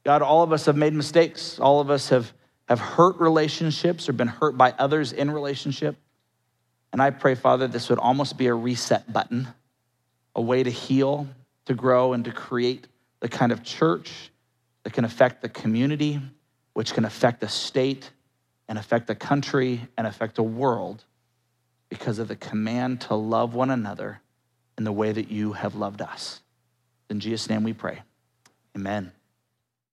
God, 0.05 0.23
all 0.23 0.43
of 0.43 0.53
us 0.53 0.67
have 0.67 0.77
made 0.77 0.93
mistakes. 0.93 1.59
All 1.59 1.81
of 1.81 1.91
us 1.91 2.11
have, 2.11 2.33
have 2.69 2.79
hurt 2.79 3.17
relationships 3.19 4.09
or 4.09 4.13
been 4.13 4.29
hurt 4.29 4.57
by 4.57 4.73
others 4.79 5.13
in 5.13 5.31
relationship. 5.31 5.97
And 6.93 7.03
I 7.03 7.11
pray, 7.11 7.35
Father, 7.35 7.67
this 7.67 7.89
would 7.89 7.99
almost 7.99 8.37
be 8.37 8.47
a 8.47 8.55
reset 8.55 9.13
button 9.13 9.49
a 10.37 10.43
way 10.43 10.63
to 10.63 10.71
heal, 10.71 11.29
to 11.67 11.75
grow, 11.75 12.13
and 12.13 12.25
to 12.25 12.33
create 12.33 12.89
the 13.21 13.29
kind 13.29 13.53
of 13.53 13.63
church 13.63 14.31
that 14.83 14.93
can 14.93 15.05
affect 15.05 15.43
the 15.43 15.49
community, 15.49 16.21
which 16.73 16.93
can 16.93 17.05
affect 17.05 17.41
the 17.41 17.49
state 17.49 18.11
and 18.69 18.79
affect 18.79 19.07
the 19.07 19.15
country 19.15 19.81
and 19.97 20.07
affect 20.07 20.35
the 20.35 20.43
world 20.43 21.05
because 21.89 22.19
of 22.19 22.29
the 22.29 22.37
command 22.37 23.01
to 23.01 23.15
love 23.15 23.55
one 23.55 23.71
another 23.71 24.21
in 24.77 24.85
the 24.85 24.93
way 24.93 25.13
that 25.13 25.31
you 25.31 25.53
have 25.53 25.77
loved 25.77 26.03
us. 26.03 26.41
In 27.09 27.21
Jesus' 27.21 27.49
name 27.49 27.63
we 27.63 27.73
pray. 27.73 28.03
Amen. 28.77 29.13